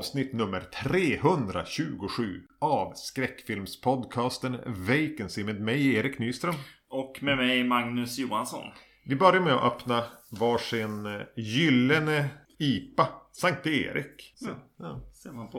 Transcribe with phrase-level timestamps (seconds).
[0.00, 6.54] Avsnitt nummer 327 av skräckfilmspodcasten Vacancy med mig Erik Nyström.
[6.90, 8.64] Och med mig Magnus Johansson.
[9.04, 12.28] Vi börjar med att öppna varsin eh, gyllene
[12.58, 13.08] IPA.
[13.32, 14.32] Sankt Erik.
[14.36, 15.00] Så, ja.
[15.22, 15.58] Ser man på.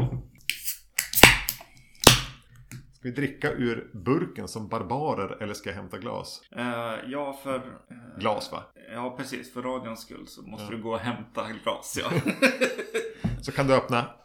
[2.93, 6.41] Ska vi dricka ur burken som barbarer eller ska jag hämta glas?
[6.55, 7.55] Eh, ja, för...
[7.55, 8.63] eh, Glas va?
[8.93, 9.53] Ja, precis.
[9.53, 12.11] För radions skull så måste du gå och hämta glas, ja.
[13.41, 14.15] Så kan du öppna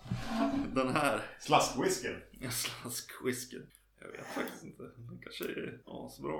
[0.75, 1.20] Den här.
[1.41, 2.20] slaskwhiskyn.
[2.41, 3.56] Jag slask whisky.
[4.00, 4.83] Jag vet faktiskt inte.
[4.83, 6.33] Den kanske är asbra.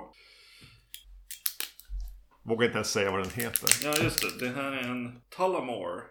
[2.43, 3.69] Vågar inte ens säga vad den heter.
[3.83, 4.45] Ja, just det.
[4.45, 6.01] Det här är en Tullamore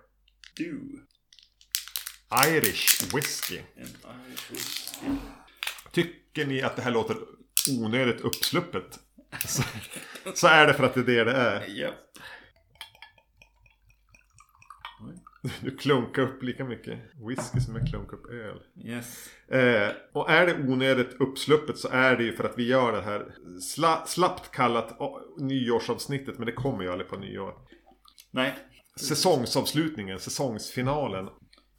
[0.56, 1.02] Dew.
[2.46, 3.60] Irish whisky.
[3.76, 5.06] En Irish whisky.
[5.92, 7.16] Tycker ni att det här låter
[7.70, 8.98] onödigt uppsluppet?
[9.46, 9.62] Så,
[10.34, 11.66] så är det för att det är det det är.
[11.66, 11.94] Japp.
[15.60, 18.60] Du klunkar upp lika mycket whisky som jag klunkar upp öl.
[18.84, 19.28] Yes.
[19.48, 23.02] Eh, och är det onödigt uppsluppet så är det ju för att vi gör det
[23.02, 26.38] här sla, slappt kallat oh, nyårsavsnittet.
[26.38, 27.54] Men det kommer ju aldrig på nyår.
[28.30, 28.54] Nej.
[28.96, 31.28] Säsongsavslutningen, säsongsfinalen.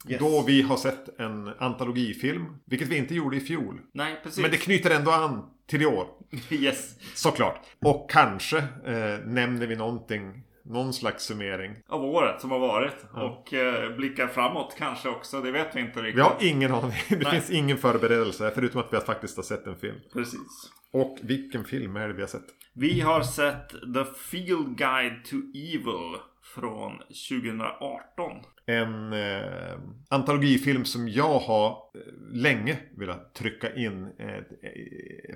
[0.08, 0.20] Yes.
[0.20, 2.44] Då vi har sett en antologifilm.
[2.64, 3.80] Vilket vi inte gjorde i fjol.
[3.92, 4.42] Nej, precis.
[4.42, 6.08] Men det knyter ändå an till i år.
[6.50, 6.94] Yes.
[7.14, 7.60] Såklart.
[7.78, 10.44] Och kanske eh, nämner vi någonting.
[10.68, 11.76] Någon slags summering.
[11.88, 12.94] Av året som har varit.
[13.14, 13.22] Ja.
[13.22, 15.40] Och eh, blickar framåt kanske också.
[15.40, 16.16] Det vet vi inte riktigt.
[16.16, 16.92] Vi har ingen aning.
[17.08, 17.30] Det Nej.
[17.32, 18.52] finns ingen förberedelse.
[18.54, 19.96] Förutom att vi faktiskt har sett en film.
[20.12, 20.70] Precis.
[20.92, 22.46] Och vilken film är det vi har sett?
[22.72, 26.16] Vi har sett The Field Guide to Evil
[26.54, 28.32] från 2018.
[28.68, 29.78] En eh,
[30.10, 32.00] antologifilm som jag har eh,
[32.32, 34.42] länge velat trycka in eh, eh,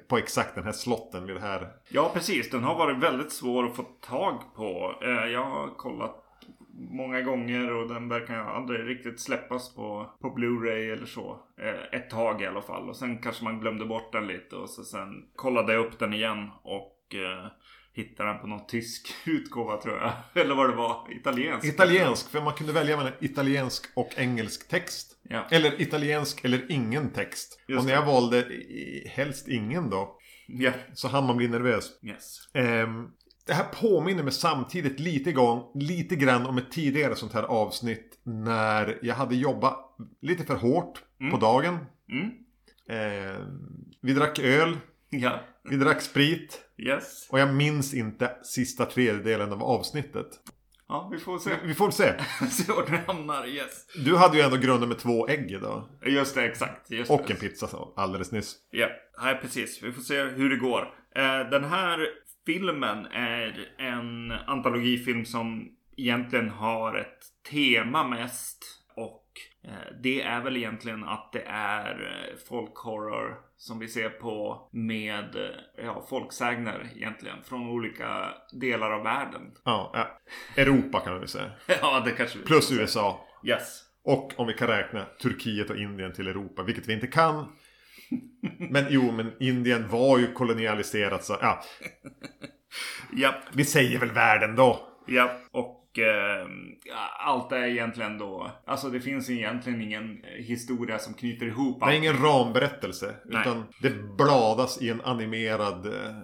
[0.08, 1.68] på exakt den här slotten vid det här.
[1.88, 2.50] Ja, precis.
[2.50, 4.94] Den har varit väldigt svår att få tag på.
[5.02, 6.16] Eh, Jag har kollat
[6.74, 11.38] många gånger och den verkar aldrig riktigt släppas på, på Blu-ray eller så.
[11.60, 12.88] Eh, Ett tag i alla fall.
[12.88, 16.14] Och sen kanske man glömde bort den lite och så sen kollade jag upp den
[16.14, 17.46] igen och eh,
[17.94, 20.12] hittade den på någon tysk utgåva tror jag.
[20.34, 21.06] Eller vad det var.
[21.10, 21.66] Italiensk.
[21.66, 25.16] Italiensk, för man kunde välja mellan italiensk och engelsk text.
[25.22, 25.46] Ja.
[25.50, 27.60] Eller italiensk eller ingen text.
[27.66, 28.46] Just och när jag valde
[29.06, 30.18] helst ingen då.
[30.46, 30.72] Ja.
[30.94, 31.90] Så hann man bli nervös.
[32.02, 32.48] Yes.
[32.54, 33.08] Ehm,
[33.46, 38.20] det här påminner mig samtidigt lite, gång, lite grann om ett tidigare sånt här avsnitt.
[38.22, 41.78] När jag hade jobbat lite för hårt på dagen.
[42.12, 42.30] Mm.
[42.88, 44.78] Ehm, vi drack öl.
[45.10, 45.40] Ja.
[45.70, 46.60] Vi drack sprit.
[46.86, 47.28] Yes.
[47.30, 50.26] Och jag minns inte sista tredjedelen av avsnittet.
[50.88, 51.50] Ja, vi får se.
[51.64, 52.14] Vi får se.
[52.50, 53.46] se vart det hamnar.
[53.46, 53.86] Yes.
[54.04, 55.88] Du hade ju ändå grunden med två ägg idag.
[56.06, 56.90] Just det, exakt.
[56.90, 57.32] Just Och det.
[57.32, 58.56] en pizza så, alldeles nyss.
[58.70, 58.88] Ja,
[59.22, 59.82] nej precis.
[59.82, 60.94] Vi får se hur det går.
[61.14, 62.08] Eh, Den här
[62.46, 67.18] filmen är en antologifilm som egentligen har ett
[67.50, 68.64] tema mest.
[68.96, 69.24] Och
[69.64, 75.36] eh, det är väl egentligen att det är eh, folkhorror som vi ser på med
[75.36, 77.36] eh, ja, folksägner egentligen.
[77.44, 79.42] Från olika delar av världen.
[79.64, 80.20] Ja, ja.
[80.62, 81.50] Europa kan vi säga.
[81.80, 83.28] ja, det kanske vi Plus USA.
[83.44, 83.82] Yes.
[84.04, 87.52] Och om vi kan räkna Turkiet och Indien till Europa, vilket vi inte kan.
[88.58, 91.62] Men jo, men Indien var ju kolonialiserat så ja,
[93.16, 93.44] Japp.
[93.52, 94.88] vi säger väl världen då.
[95.06, 96.46] Ja, och eh,
[97.18, 98.50] allt är egentligen då...
[98.66, 101.96] Alltså det finns egentligen ingen eh, historia som knyter ihop Det är allt.
[101.96, 103.14] ingen ramberättelse.
[103.24, 103.40] Nej.
[103.40, 106.16] Utan det bladas i en animerad eh,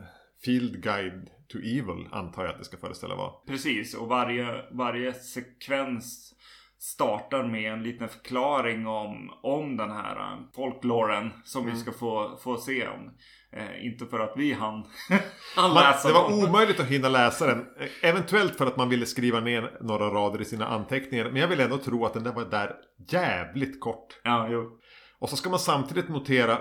[0.44, 3.32] Field Guide to Evil, antar jag att det ska föreställa vara.
[3.46, 6.34] Precis, och varje, varje sekvens
[6.78, 11.74] startar med en liten förklaring om, om den här eh, folkloren som Mm.
[11.74, 13.10] vi ska få, få se om.
[13.52, 14.84] Eh, inte för att vi hann,
[15.56, 16.44] hann läsa det var dem.
[16.48, 17.58] omöjligt att hinna läsa den.
[17.80, 21.24] Eh, Eventuellt för att man ville skriva ner några rader i sina anteckningar.
[21.24, 22.74] Men jag vill ändå tro att den där var där
[23.08, 24.20] jävligt kort.
[24.24, 24.78] Ja, jo.
[25.18, 26.52] Och så ska man samtidigt notera,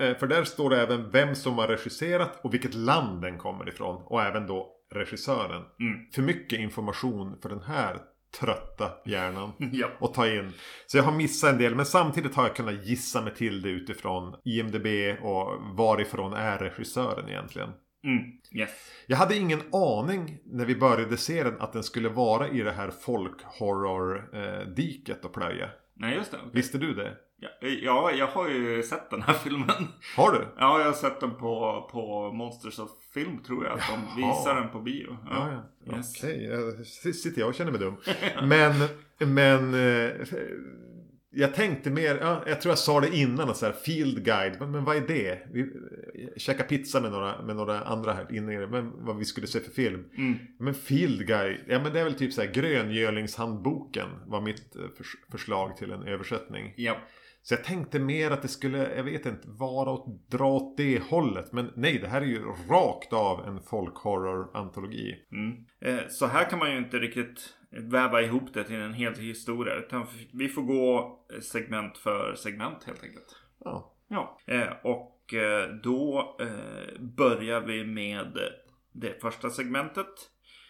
[0.00, 3.68] eh, för där står det även vem som har regisserat och vilket land den kommer
[3.68, 4.02] ifrån.
[4.06, 5.62] Och även då regissören.
[5.80, 6.10] Mm.
[6.14, 7.96] För mycket information för den här
[8.40, 9.88] trötta hjärnan Ja.
[10.00, 10.52] att ta in.
[10.86, 13.68] Så jag har missat en del, men samtidigt har jag kunnat gissa mig till det
[13.68, 14.86] utifrån IMDB
[15.22, 17.68] och varifrån är regissören egentligen.
[18.04, 18.22] Mm.
[18.60, 18.70] Yes.
[19.06, 22.72] Jag hade ingen aning när vi började se den att den skulle vara i det
[22.72, 25.70] här folk-horror-diket och plöja.
[25.94, 26.36] Nej, just det.
[26.36, 26.50] okej.
[26.52, 27.16] Visste du det?
[27.42, 29.88] Ja, ja, jag har ju sett den här filmen.
[30.16, 30.38] Har du?
[30.56, 33.72] Ja, jag har sett den på, på Monsters of Film tror jag.
[33.78, 35.16] Att de visar den på bio.
[35.30, 35.96] Ja, ja.
[35.96, 36.14] Yes.
[36.24, 37.96] Okej, jag- s- sitter jag och känner mig dum.
[38.48, 38.72] Men,
[39.18, 39.74] men...
[39.74, 40.10] eh,
[41.34, 44.56] Jag tänkte mer, ja, jag tror jag sa det innan, så här, field guide.
[44.60, 45.38] Men, men vad är det?
[45.52, 45.68] Vi eh,
[46.36, 48.66] käkade pizza med några, med några andra här inne.
[48.66, 50.04] Men vad vi skulle se för film.
[50.18, 50.38] Mm.
[50.58, 54.08] Men field guide, ja men det är väl typ så här Gröngölingshandboken.
[54.26, 56.72] Var mitt eh, förs förslag till en översättning.
[56.76, 56.96] Ja.
[57.42, 61.02] Så jag tänkte mer att det skulle, jag vet inte, vara åt, dra åt det
[61.02, 61.52] hållet.
[61.52, 65.14] Men nej, det här är ju rakt av en folkhorror-antologi.
[65.32, 65.64] Mm.
[65.80, 69.74] Eh, så här kan man ju inte riktigt väva ihop det till en hel historia.
[69.74, 73.36] Utan vi får gå segment för segment helt enkelt.
[73.64, 73.88] Ja.
[74.08, 78.38] Ja, eh, och eh, då eh, börjar vi med
[78.92, 80.06] det första segmentet.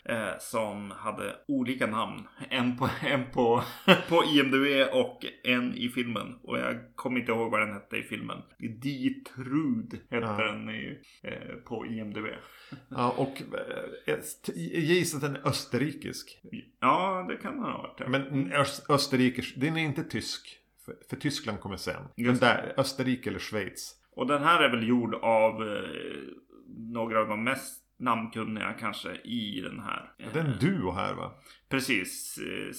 [0.09, 2.23] Eh, som hade olika namn.
[2.51, 3.63] En på, en på,
[4.09, 6.39] på IMDB och en i filmen.
[6.43, 8.39] Och jag kommer inte ihåg vad den hette i filmen.
[8.59, 10.37] Detrud hette Ja.
[10.47, 12.27] den i, eh, på IMDB.
[12.89, 14.17] Ja, och eh,
[14.55, 16.41] jag gissar att den är österrikisk.
[16.81, 18.01] Ja, det kan man ha varit.
[18.01, 18.09] ja.
[18.09, 20.59] Men öst, österrikisk, den är inte tysk.
[20.85, 22.03] För, för Tyskland kommer sen.
[22.17, 22.47] Just det.
[22.47, 23.95] där, Österrike eller Schweiz.
[24.17, 25.83] Och den här är väl gjord av eh,
[26.79, 30.13] några av de mest namnkunniga kanske i den här.
[30.33, 31.31] Det är en duo här va?
[31.71, 32.39] Precis.
[32.39, 32.75] eh,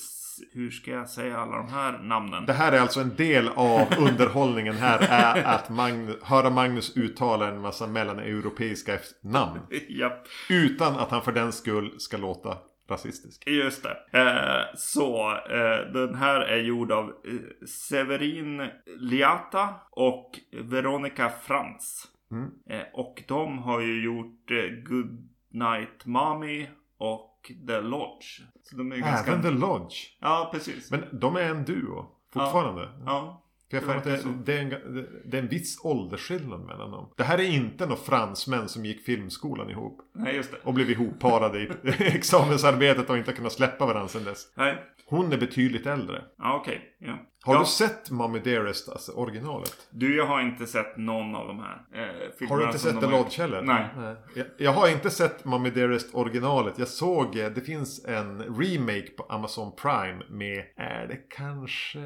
[0.53, 2.45] Hur ska jag säga alla de här namnen?
[2.45, 7.47] Det här är alltså en del av underhållningen här är att Magnus, höra Magnus uttala
[7.47, 9.59] en massa mellaneuropeiska namn.
[9.87, 12.57] ja, Utan att han för den skull ska låta
[12.89, 13.43] rasistisk.
[13.47, 14.19] just det.
[14.19, 18.67] Eh, så eh, den här är gjord av eh, Severin
[18.97, 22.07] Liata och Veronica Frans.
[22.33, 22.51] Mm.
[22.69, 28.25] Eh, och de har ju gjort eh, Good Night Mommy och The Lodge.
[28.63, 29.31] Så de är ganska...
[29.31, 29.95] Även The Lodge.
[30.19, 30.91] Ja, precis.
[30.91, 32.05] Men de är en duo.
[32.33, 32.89] Fortfarande.
[33.05, 33.39] Ja.
[33.69, 36.61] För jag får att det det, det, är en, det- det är en viss åldersskillnad
[36.65, 37.13] mellan dem.
[37.17, 40.01] Det här är inte några fransmän som gick filmskolan ihop.
[40.15, 40.57] Nej, just det.
[40.63, 41.69] Och blev ihopparade i
[41.99, 44.53] examensarbetet och inte kunnat släppa varandra sedan dess.
[44.57, 44.83] Nej.
[45.05, 46.23] Hon är betydligt äldre.
[46.37, 46.95] Ja, okej.
[46.99, 47.17] Ja.
[47.45, 47.59] Har ja.
[47.59, 49.87] du sett Mommy Dearest, alltså originalet?
[49.89, 52.99] Du, jag har inte sett någon av de här eh, filmerna Har du inte sett
[52.99, 53.61] The Lodge heller?
[53.61, 54.15] Nej.
[54.35, 56.73] Jag, jag har inte sett Mommy Dearest originalet.
[56.79, 61.99] Jag såg, eh, det finns en remake på Amazon Prime med, är det kanske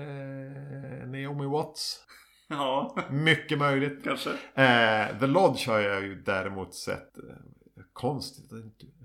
[1.05, 2.03] Naomi Watts?
[2.49, 4.03] Ja, Mycket möjligt.
[4.03, 4.29] kanske.
[4.55, 7.17] Eh, The Lodge har jag ju däremot sett.
[7.17, 7.23] Eh,
[7.93, 8.53] konstigt.
[8.53, 8.96] att inte- Ja.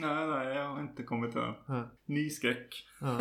[0.00, 1.54] Nej, nej, jag har inte kommit än.
[2.08, 2.86] Ny skräck.
[3.00, 3.18] Ja.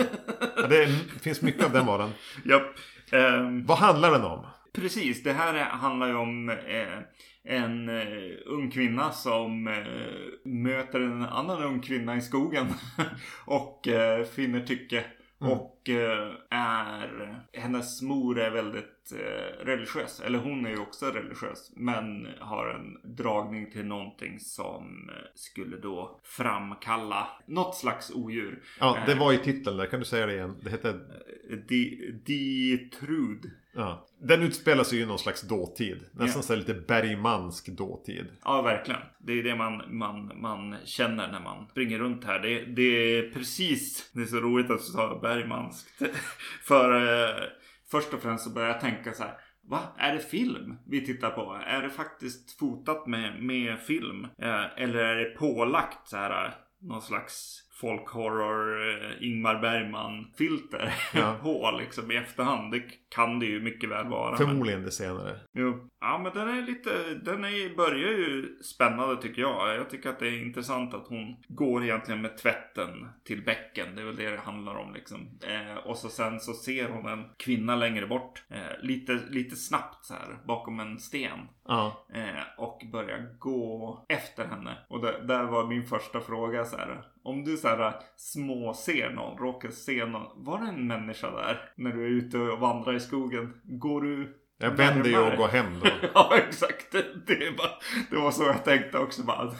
[0.57, 2.09] Ja, det är- finns mycket av den varan.
[2.45, 2.75] Japp.
[3.11, 4.45] Ehm, Vad handlar den om?
[4.73, 6.99] precis, det här är, handlar ju om eh,
[7.43, 12.67] en eh, ung kvinna som eh, möter en annan ung kvinna i skogen.
[13.45, 15.05] och eh, finner tycke.
[15.41, 15.53] Mm.
[15.53, 17.39] Och eh, är...
[17.53, 20.19] Hennes mor är väldigt eh, religiös.
[20.19, 21.71] Eller hon är ju också religiös.
[21.75, 28.63] Men har en dragning till någonting som eh, skulle då framkalla något slags odjur.
[28.79, 29.85] Ja, det var i titeln där.
[29.85, 30.56] Kan du säga det igen?
[30.63, 30.89] Det hette...
[30.89, 33.51] Eh, Di, Ditrud.
[33.73, 34.06] Ja.
[34.21, 36.00] Den utspelar sig ju i någon slags dåtid.
[36.12, 36.55] Nästan Ja.
[36.55, 38.25] lite bergmansk dåtid.
[38.44, 39.01] Ja, verkligen.
[39.17, 42.39] Det är det man, man, man känner när man springer runt här.
[42.39, 44.09] Det, det är precis...
[44.13, 46.01] Det är så roligt att du sa bergmanskt.
[46.63, 47.43] För eh,
[47.91, 49.38] först och främst så börjar jag tänka så här.
[49.62, 49.79] Va?
[49.98, 51.62] Är det film vi tittar på?
[51.65, 54.24] Är det faktiskt fotat med, med film?
[54.24, 60.93] Eh, eller är det pålagt så här eh, någon slags folkhorror eh, Ingmar Bergman filter
[61.13, 61.36] Ja.
[61.43, 62.71] på liksom i efterhand?
[62.71, 62.83] Det
[63.15, 64.29] kan det ju mycket väl vara.
[64.29, 65.36] men- Förmodligen det senare.
[65.53, 65.89] Jo.
[66.01, 66.89] Ja men den är lite,
[67.24, 69.75] den är, börjar ju spännande tycker jag.
[69.75, 72.89] Jag tycker att det är intressant att hon går egentligen med tvätten
[73.25, 73.95] till bäcken.
[73.95, 75.39] Det är väl det det handlar om liksom.
[75.48, 78.43] Eh, och så sen så ser hon en kvinna längre bort.
[78.50, 81.39] Eh, lite, lite snabbt så här bakom en sten.
[81.67, 82.05] Ja.
[82.13, 84.77] Eh, och börjar gå efter henne.
[84.89, 87.01] Och där, där var min första fråga så här.
[87.23, 90.43] Om du så här små ser någon, råkar se någon.
[90.45, 91.71] Var det en människa där?
[91.75, 93.53] När du är ute och vandrar i skogen.
[93.63, 95.88] Går du Jag vänder ju och går hem då.
[96.13, 96.91] ja, exakt.
[96.91, 97.69] Det, var,
[98.09, 99.23] det var så jag tänkte också.
[99.23, 99.51] Bara,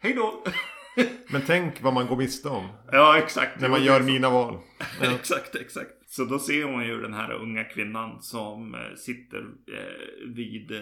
[0.00, 0.44] Hej då!
[1.30, 2.68] Men tänk vad man går miste om.
[2.92, 3.60] Ja, exakt.
[3.60, 4.04] När man gör så.
[4.04, 4.58] mina val.
[5.02, 5.14] Ja.
[5.14, 5.90] exakt, exakt.
[6.06, 9.38] Så då ser hon ju den här unga kvinnan som eh, sitter
[9.72, 10.72] eh, vid,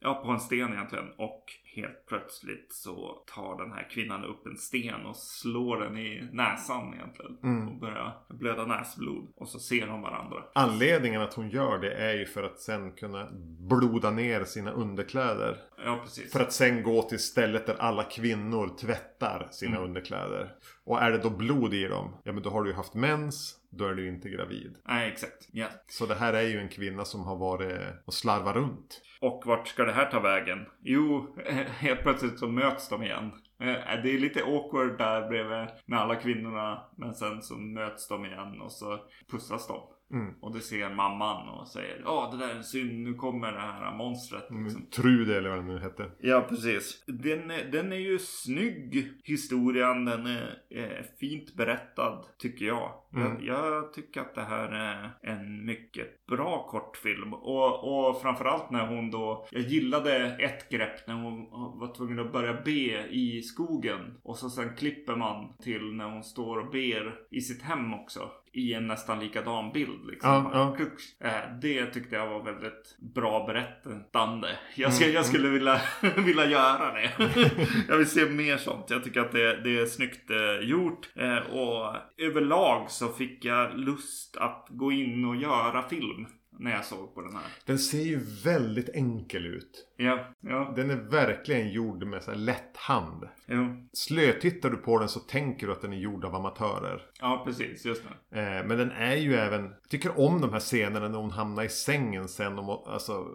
[0.00, 1.08] ja på en sten egentligen.
[1.16, 1.44] Och
[1.74, 6.94] helt plötsligt så tar den här kvinnan upp en sten och slår den i näsan
[6.94, 7.38] egentligen.
[7.42, 7.68] Mm.
[7.68, 9.32] Och börjar blöda näsblod.
[9.36, 10.44] Och så ser de varandra.
[10.54, 13.28] Anledningen att hon gör det är ju för att sen kunna
[13.68, 15.56] bloda ner sina underkläder.
[15.84, 16.32] Ja, precis.
[16.32, 19.88] För att sen gå till stället där alla kvinnor tvättar sina Mm.
[19.88, 20.54] underkläder.
[20.84, 23.56] Och är det då blod i dem, ja men då har du ju haft mens,
[23.70, 24.76] då är du inte gravid.
[24.88, 25.48] Nej, exakt.
[25.52, 25.66] Ja.
[25.86, 29.00] Så det här är ju en kvinna som har varit och slarvat runt.
[29.22, 30.66] Och vart ska det här ta vägen?
[30.80, 31.36] Jo,
[31.78, 33.32] helt plötsligt så möts de igen.
[33.60, 36.84] Eh, det är lite awkward där bredvid med alla kvinnorna.
[36.96, 38.98] Men sen så möts de igen och så
[39.30, 39.80] pussas de.
[40.12, 40.34] Mm.
[40.40, 43.60] Och det ser mamman och säger Ja det där är en synd, nu kommer det
[43.60, 44.42] här monstret.
[44.42, 44.66] Liksom.
[44.66, 44.86] Mm.
[44.90, 46.10] Trude eller vad det nu hette.
[46.20, 47.04] Ja, precis.
[47.06, 50.04] Den, är- den är ju snygg, historien.
[50.04, 52.92] Den är eh, fint berättad, tycker jag.
[53.14, 53.44] Mm.
[53.44, 53.56] jag.
[53.72, 57.34] Jag tycker att det här är en mycket bra kortfilm.
[57.34, 59.46] Och, och framförallt när hon då...
[59.50, 61.50] Jag gillade ett grepp när hon
[61.80, 64.18] var tvungen att börja be i skogen.
[64.22, 68.30] Och så sen klipper man till när hon står och ber i sitt hem också.
[68.54, 70.30] I en nästan likadan bild liksom.
[70.52, 70.76] Ja,
[71.20, 71.28] ja.
[71.28, 74.48] Eh, Det tyckte jag var väldigt bra berättande.
[74.74, 75.80] Jag, ska, Mm, jag skulle vilja,
[76.16, 77.10] vilja göra det.
[77.88, 78.90] jag vill se mer sånt.
[78.90, 81.08] Jag tycker att det, det är snyggt eh, gjort.
[81.14, 86.26] Eh, och överlag så fick jag lust att gå in och göra film.
[86.58, 87.42] När jag såg på den här.
[87.66, 89.86] Den ser ju väldigt enkel ut.
[89.96, 93.28] Ja, ja, Den är verkligen gjord med så här lätt hand.
[93.46, 93.88] jo.
[93.92, 97.02] Slötittar du på den så tänker du att den är gjord av amatörer.
[97.20, 97.84] Ja, precis.
[97.84, 98.40] Just det.
[98.40, 99.62] Eh, men den är ju även...
[99.64, 102.58] Jag tycker om de här scenerna när hon hamnar i sängen sen.
[102.58, 103.26] Och, alltså,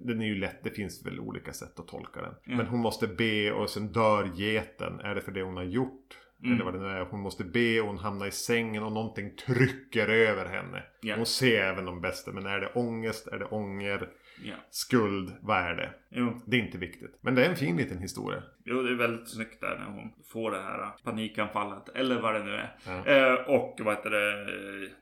[0.00, 0.64] den är ju lätt.
[0.64, 2.34] Det finns väl olika sätt att tolka den.
[2.46, 2.56] Mm.
[2.58, 5.00] Men hon måste be och sen dör geten.
[5.00, 6.16] Är det för det hon har gjort?
[6.42, 6.54] Mm.
[6.54, 7.04] Eller vad det nu är.
[7.04, 10.82] Hon måste be och hon hamnar i sängen och någonting trycker över henne.
[11.00, 11.16] Ja.
[11.16, 12.32] Hon ser även de bästa.
[12.32, 13.26] Men är det ångest?
[13.26, 14.08] Är det ånger?
[14.44, 14.54] Ja.
[14.70, 15.32] Skuld?
[15.40, 15.94] Vad är det?
[16.10, 16.40] Jo.
[16.46, 17.18] Det är inte viktigt.
[17.20, 18.42] Men det är en fin liten historia.
[18.64, 21.88] jo, det är väldigt snyggt där när hon får det här panikanfallet.
[21.94, 22.76] Eller vad det nu är.
[22.86, 23.06] Ja.
[23.06, 24.48] Eh, och vad heter det,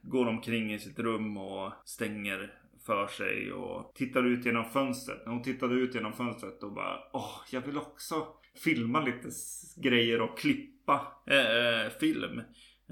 [0.02, 2.52] går omkring i sitt rum och stänger
[2.87, 5.26] för sig och tittar ut genom fönstret.
[5.26, 8.26] När hon tittade ut genom fönstret och bara åh, jag vill också
[8.64, 9.28] filma lite
[9.76, 10.77] grejer och klippa
[11.26, 12.38] eh, film.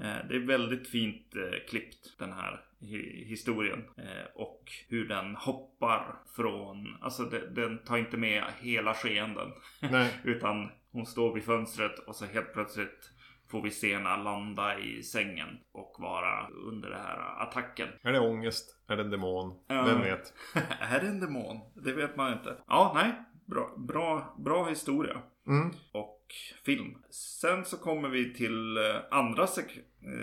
[0.01, 3.83] Eh, det är väldigt fint eh, klippt den här hi- historien.
[3.97, 7.23] Eh, och hur den hoppar från, alltså
[7.55, 9.47] den tar inte med hela skeenden.
[10.23, 13.11] Utan hon står vid fönstret och så helt plötsligt
[13.51, 17.87] får vi se henne landa i sängen och vara under den här attacken.
[18.01, 18.79] Är det ångest?
[18.87, 19.59] Är det en demon?
[19.85, 20.33] Vem vet?
[20.79, 21.57] är det en demon?
[21.75, 22.57] Det vet man inte.
[22.67, 23.13] Ja, nej.
[23.47, 25.21] Bra, bra, bra historia.
[25.47, 25.71] Mm.
[25.91, 26.23] Och
[26.65, 26.95] film.
[27.09, 29.79] Sen så kommer vi till eh, andra seg-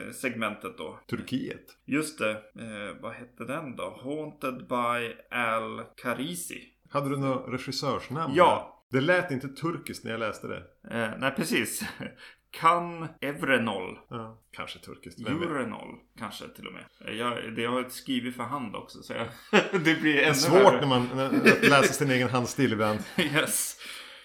[0.07, 1.01] eh, segmentet då.
[1.11, 1.67] Turkiet.
[1.85, 2.31] Just det.
[2.31, 4.01] Eh, vad hette den då?
[4.03, 6.63] Haunted by Al Karisi.
[6.91, 8.35] Hade du något regissörsnamn?
[8.37, 8.71] Ja.
[8.91, 10.63] Det lät inte turkiskt när jag läste det.
[10.91, 11.85] Eh, nej, precis.
[12.61, 13.99] Kan Evrenol.
[14.11, 14.39] Ja.
[14.57, 15.29] Kanske turkiskt.
[15.29, 16.85] Euronol kanske till och med.
[17.19, 19.27] Jag, det har jag skrivit för hand också så jag,
[19.73, 20.81] det blir Det är ännu svårt värre.
[20.81, 21.09] när man
[21.63, 22.99] läsa sin egen handstil ibland.
[23.17, 23.77] Yes,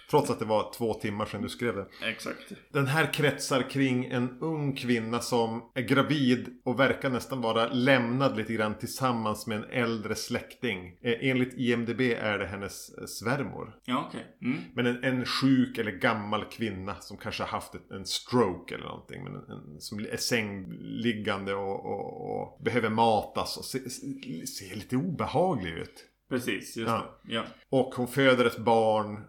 [0.10, 1.88] Trots att det var två timmar sedan du skrev det.
[2.10, 2.52] exakt.
[2.72, 8.38] Den här kretsar kring en ung kvinna som är gravid och verkar nästan vara lämnad
[8.38, 10.98] lite grann tillsammans med en äldre släkting.
[11.02, 13.76] Eh, enligt IMDB är det hennes eh, svärmor.
[13.86, 14.26] Ja, okej.
[14.42, 14.60] Mm.
[14.74, 18.86] Men en, en sjuk eller gammal kvinna som kanske har haft ett, en stroke eller
[18.86, 19.24] någonting.
[19.24, 24.76] Men en, en, som är sängliggande och, och, och behöver matas och se, se, ser
[24.76, 26.06] lite obehaglig ut.
[26.30, 27.20] Precis, just Ja.
[27.24, 27.34] det.
[27.34, 27.44] Ja.
[27.70, 29.24] Och hon föder ett barn.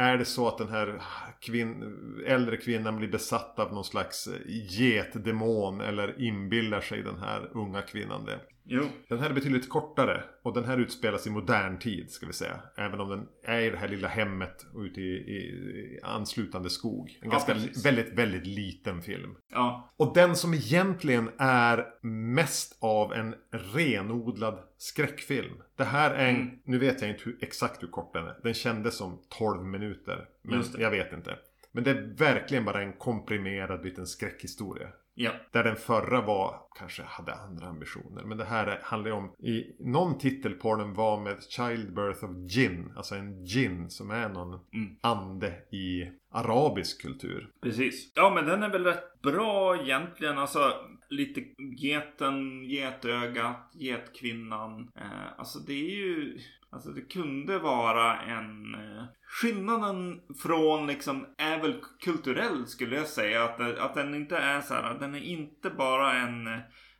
[0.00, 1.02] Är det så att den här
[1.40, 1.94] kvin
[2.26, 8.24] äldre kvinnan blir besatt av någon slags getdemon eller inbillar sig den här unga kvinnan
[8.24, 8.40] det?
[8.72, 12.32] Jo, Den här är betydligt kortare och den här utspelas i modern tid ska vi
[12.32, 12.60] säga.
[12.76, 16.70] Även om den är i det här lilla hemmet och ute i, i, i anslutande
[16.70, 17.08] skog.
[17.22, 17.86] En Ja, ganska precis.
[17.86, 19.36] väldigt, väldigt liten film.
[19.52, 19.90] ja.
[19.96, 25.62] Och den som egentligen är mest av en renodlad skräckfilm.
[25.76, 26.58] Det här är en, Mm.
[26.64, 28.36] nu vet jag inte hur, exakt hur kort den är.
[28.42, 30.24] Den kändes som 12 minuter.
[30.42, 31.36] Men jag vet inte.
[31.72, 34.88] Men det är verkligen bara en komprimerad liten skräckhistoria.
[35.14, 38.24] Ja, Där den förra var, kanske hade andra ambitioner.
[38.24, 42.24] Men det här är- handlar ju om, i någon titel på den var med Childbirth
[42.24, 42.92] of Jinn.
[42.96, 44.96] Alltså en jinn som är någon Mm.
[45.00, 47.50] ande i arabisk kultur.
[47.62, 48.12] precis.
[48.14, 50.38] Ja, men den är väl rätt bra egentligen.
[50.38, 50.72] Alltså,
[51.08, 51.40] lite
[51.76, 54.90] geten, getögat, getkvinnan.
[54.96, 56.38] Eh, alltså, det är ju...
[56.72, 58.74] Alltså det kunde vara en...
[58.74, 59.04] Eh,
[59.42, 61.74] skillnaden från liksom är väl
[62.04, 63.44] kulturell skulle jag säga.
[63.44, 64.94] Att, det- att den inte är så här.
[64.98, 66.46] Den är inte bara en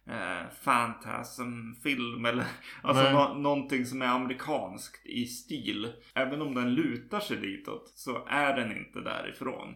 [0.06, 2.44] eh, fantasmfilm eller
[2.82, 5.92] alltså nå- någonting som är amerikanskt i stil.
[6.14, 9.74] Även om den lutar sig ditåt så är den inte därifrån.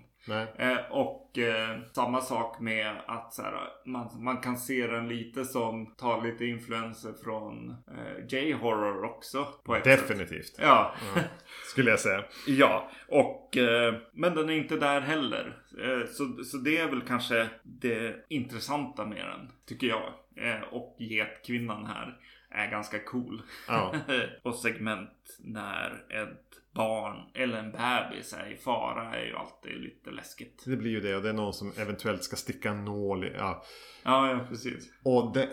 [0.57, 3.55] Eh, och eh, samma sak med att så här,
[3.85, 9.45] man, man kan se den lite som tar lite influenser från eh, J-horror också.
[9.65, 10.09] På ett sätt.
[10.09, 10.57] Definitivt.
[10.59, 10.95] Ja.
[11.15, 11.23] Ja,
[11.71, 12.25] skulle jag säga.
[12.47, 15.59] Ja, och eh, men den är inte där heller.
[15.83, 20.13] Eh, så, så det är väl kanske det intressanta med den, tycker jag.
[20.37, 22.19] Eh, och getkvinnan här
[22.51, 23.43] är ganska cool.
[23.69, 23.95] Ja.
[24.43, 30.11] och segment när ett barn eller en bebis är i fara är ju alltid lite
[30.11, 30.63] läskigt.
[30.67, 33.33] Det blir ju det och det är någon som eventuellt ska sticka en nål i.
[33.39, 33.65] Ja.
[34.03, 34.93] Ja, ja precis.
[35.03, 35.49] Och det,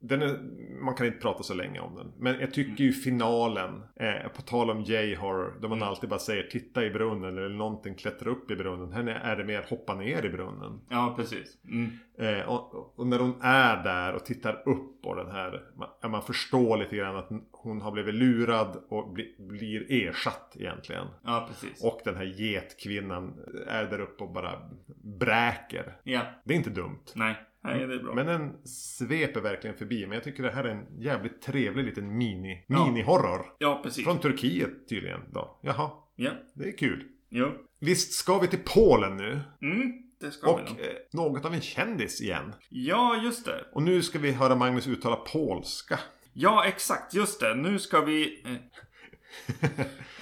[0.00, 0.38] Den är,
[0.80, 2.12] man kan inte prata så länge om den.
[2.18, 6.42] Men jag tycker ju finalen, eh, på tal om J-horror, där man alltid bara säger
[6.42, 8.92] titta i brunnen eller någonting klättra upp i brunnen.
[8.92, 10.80] Här är det mer hoppa ner i brunnen.
[10.88, 11.58] Ja, precis.
[11.64, 11.90] Mm.
[12.18, 16.22] Eh, och, och, när hon är där och tittar upp och den här, man, man
[16.22, 17.30] förstår lite grann att
[17.66, 21.06] hon har blivit lurad och bli, blir ersatt egentligen.
[21.24, 21.84] Ja, precis.
[21.84, 23.34] Och den här getkvinnan
[23.66, 24.70] är där uppe och bara
[25.18, 25.96] bräker.
[26.02, 26.20] Ja.
[26.44, 27.04] Det är inte dumt.
[27.14, 27.36] Nej.
[27.64, 28.14] Nej, det är bra.
[28.14, 30.06] Men den sveper verkligen förbi.
[30.06, 32.86] Men jag tycker det här är en jävligt trevlig liten mini, ja.
[32.86, 33.46] mini-horror.
[33.58, 34.04] Ja, precis.
[34.04, 35.58] Från Turkiet tydligen då.
[35.62, 35.90] Jaha.
[36.16, 36.30] Ja.
[36.54, 37.04] Det är kul.
[37.28, 37.52] Jo.
[37.80, 39.40] Visst ska vi till Polen nu?
[39.62, 39.92] Mm.
[40.20, 40.60] Det ska och.
[40.60, 40.66] Eh,
[41.12, 42.52] något av en kändis igen.
[42.68, 43.64] Ja, just det.
[43.72, 45.98] Och nu ska vi höra Magnus uttala polska.
[46.38, 47.14] Ja, exakt.
[47.14, 47.54] Just det.
[47.54, 48.42] Nu ska vi...
[48.44, 49.70] Eh,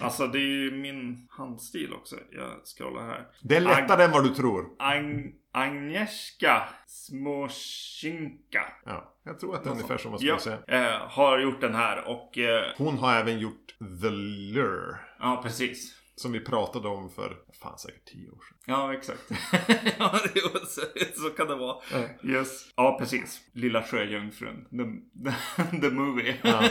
[0.01, 2.17] alltså det är ju min handstil också.
[2.31, 3.27] Jag scrollar här.
[3.43, 4.67] Det är lättare Ag än vad du tror.
[4.79, 8.65] Ag Agnieszka Smoszynka.
[8.85, 10.59] Ja, jag tror att det är ungefär som man skulle ja, säga.
[10.69, 12.39] Eh, har gjort den här och...
[12.39, 14.97] Eh, Hon har även gjort The Lure.
[15.21, 15.95] Ja, precis.
[16.17, 18.59] Som vi pratade om för, fan säkert tio år sedan.
[18.67, 19.31] Ja, exakt.
[19.99, 20.19] ja,
[20.67, 20.81] så,
[21.15, 21.77] så kan det vara.
[22.23, 22.73] Yes.
[22.77, 23.41] Ja, precis.
[23.53, 24.65] Lilla Sjöjungfrun.
[24.71, 26.37] The, the, movie.
[26.43, 26.69] ja,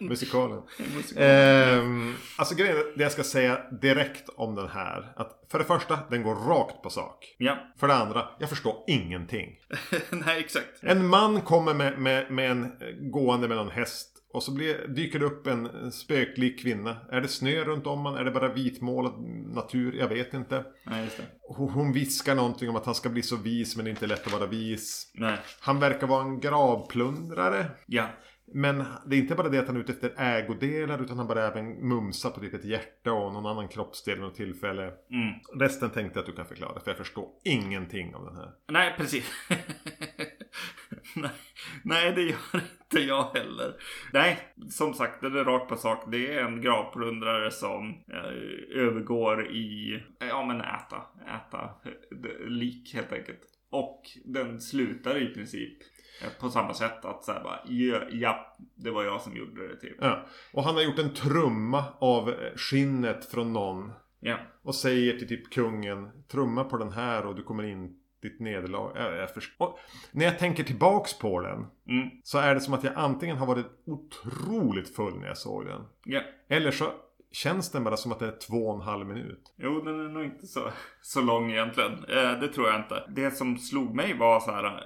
[0.00, 0.62] musikalen.
[0.96, 2.08] musikalen.
[2.08, 5.12] Eh, alltså grejen, det jag ska säga direkt om den här.
[5.16, 7.34] Att för det första, den går rakt på sak.
[7.38, 7.58] Ja.
[7.76, 9.56] För det andra, jag förstår ingenting.
[10.10, 10.82] Nej, exakt.
[10.82, 12.72] En man kommer med, med, med en
[13.10, 16.96] gående med någon häst och så blir, dyker det upp en spöklik kvinna.
[17.10, 18.16] Är det snö runt om man?
[18.16, 19.12] Är det bara vitmålad
[19.54, 19.96] natur?
[19.98, 20.64] Jag vet inte.
[20.84, 21.08] Nej.
[21.48, 24.26] Hon viskar någonting om att han ska bli så vis men det är inte lätt
[24.26, 25.12] att vara vis.
[25.14, 25.38] Nej.
[25.60, 27.66] Han verkar vara en gravplundrare.
[27.86, 28.08] Ja.
[28.46, 31.46] Men det är inte bara det att han är ute efter ägodelar utan han bara
[31.46, 34.82] även mumsar på typ ett hjärta och någon annan kroppsdel vid något tillfälle.
[34.82, 35.34] Mm.
[35.60, 38.50] Resten tänkte jag att du kan förklara för jag förstår ingenting av den här.
[38.68, 39.24] Nej, precis.
[41.22, 41.30] nej,
[41.82, 42.62] nej, det gör
[42.94, 43.74] inte jag heller.
[44.12, 44.38] Nej,
[44.70, 46.04] som sagt, det är rakt på sak.
[46.10, 51.02] Det är en gravplundrare som eh, övergår i, ja men äta,
[51.36, 53.40] äta eh, lik helt enkelt.
[53.70, 55.78] Och den slutar i princip
[56.22, 57.60] eh, på samma sätt att säga bara
[58.10, 59.96] ja, det var jag som gjorde det typ.
[60.00, 60.26] Ja.
[60.52, 63.92] Och han har gjort en trumma av eh, skinnet från någon.
[64.20, 64.38] Ja.
[64.62, 68.92] Och säger till typ kungen Trumma på den här och du kommer in ditt nederlag.
[68.94, 69.78] Jag, jag förstår.
[70.12, 71.66] När jag tänker tillbaks på den.
[71.88, 72.10] Mm.
[72.22, 75.82] Så är det som att jag antingen har varit otroligt full när jag såg den.
[76.04, 76.20] Ja.
[76.48, 76.84] Eller så
[77.32, 79.54] känns den bara som att det är två och en halv minut.
[79.56, 80.70] Jo, den är nog inte så,
[81.02, 81.92] så lång egentligen.
[81.92, 83.02] Eh, det tror jag inte.
[83.08, 84.64] Det som slog mig var så här.
[84.64, 84.80] Eh,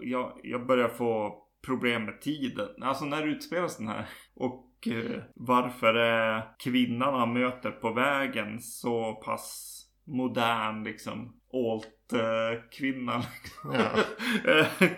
[0.00, 2.82] jag, jag börjar få problem med tiden.
[2.82, 4.08] Alltså när utspelas den här?
[4.34, 9.74] Och eh, varför är kvinnan han möter på vägen så pass
[10.04, 13.22] modern liksom alt-kvinna.
[13.64, 13.90] Ja.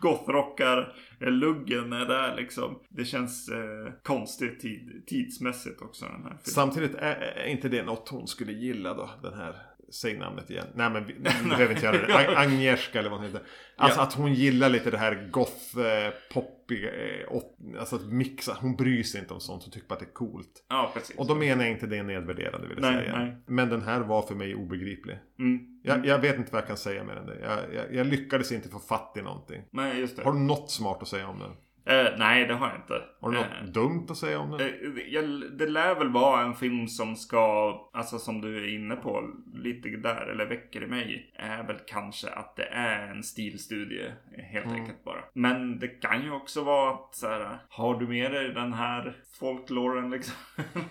[0.00, 2.78] Gothrockar luggen är där liksom.
[2.88, 6.38] Det känns eh, konstigt tid, tidsmässigt också den här filmen.
[6.42, 10.66] Samtidigt är, är inte det något hon skulle gilla då, den här Säg namnet igen.
[10.74, 12.38] Nej men vi, vi behöver inte göra det.
[12.38, 13.42] Agnieszka eller vad hon heter.
[13.76, 14.04] Alltså ja.
[14.04, 16.90] att hon gillar lite det här goth, eh, poppiga.
[16.90, 18.56] Eh, alltså att mixa.
[18.60, 19.62] Hon bryr sig inte om sånt.
[19.62, 20.64] Hon tycker bara att det är coolt.
[20.68, 21.16] Ja, precis.
[21.16, 23.18] Och då menar jag inte det nedvärderande vill jag nej, säga.
[23.18, 23.36] Nej.
[23.46, 25.18] Men den här var för mig obegriplig.
[25.38, 25.80] Mm.
[25.82, 27.38] Jag, jag, vet inte vad jag kan säga mer än det.
[27.40, 29.62] Jag, jag, jag lyckades inte få fatt i någonting.
[29.70, 30.24] Nej, just det.
[30.24, 31.50] Har du något smart att säga om den?
[31.88, 33.02] Eh, nej, det har jag inte.
[33.20, 34.60] Har du något eh, dumt att säga om den?
[34.60, 35.24] Eh, jag,
[35.58, 39.88] det lär väl vara en film som ska, alltså som du är inne på lite
[39.88, 44.80] där, eller väcker i mig, är väl kanske att det är en stilstudie helt mm.
[44.80, 45.24] enkelt bara.
[45.32, 49.16] Men det kan ju också vara att så här, har du med dig den här
[49.38, 50.34] folkloren liksom,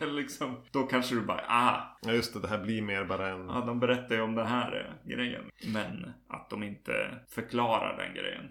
[0.01, 1.97] liksom, då kanske du bara, ah.
[2.01, 3.47] Ja just det, det här blir mer bara en...
[3.47, 5.43] Ja, de berättar ju om den här grejen.
[5.73, 6.91] Men att de inte
[7.29, 8.43] förklarar den grejen.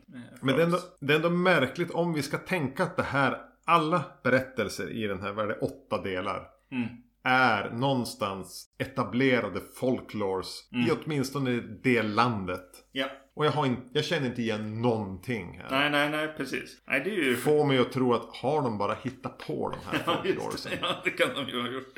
[0.43, 3.39] Men det är, ändå, det är ändå märkligt om vi ska tänka att det här,
[3.65, 6.49] alla berättelser i den här, vad är det, åtta delar.
[6.73, 6.89] Mm.
[7.25, 10.87] Är någonstans etablerade folklores Mm.
[10.87, 11.51] i åtminstone
[11.83, 12.67] det landet.
[12.99, 13.07] Ja.
[13.35, 15.71] Och jag, har in, jag känner inte igen någonting här.
[15.71, 16.77] Nej, nej, nej, precis.
[16.89, 17.37] Nej, det är ju...
[17.37, 20.73] Får mig att tro att har de bara hittat på de här Ja, just folkloresen.
[20.73, 20.79] det.
[20.83, 21.95] Ja, det kan de ju ha gjort.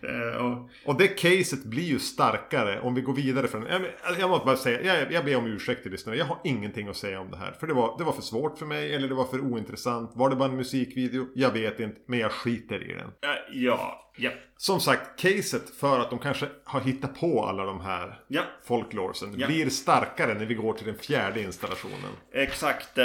[0.00, 0.08] Det.
[0.08, 3.66] Eh, och, Och det caset blir ju starkare om vi går vidare från...
[3.66, 3.82] Jag,
[4.18, 6.18] jag måste bara säga, jag, jag ber om ursäkt till lyssnarna.
[6.18, 7.52] Jag har ingenting att säga om det här.
[7.60, 10.10] För det var, det var för svårt för mig, eller det var för ointressant.
[10.14, 11.26] Var det bara en musikvideo?
[11.34, 13.08] Jag vet inte, men jag skiter i den.
[13.08, 17.80] eh, ja, ja, Som sagt, caset för att de kanske har hittat på alla de
[17.80, 18.42] här ja.
[18.64, 22.10] folkloresen blir starkare när vi går till den fjärde installationen.
[22.32, 22.98] Exakt.
[22.98, 23.04] Uh,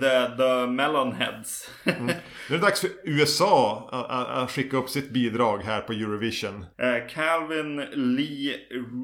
[0.00, 1.70] the, the Melonheads.
[1.84, 6.64] Nu är det dags för USA att- skicka upp sitt bidrag här på Eurovision.
[6.78, 8.56] Eh, Calvin Lee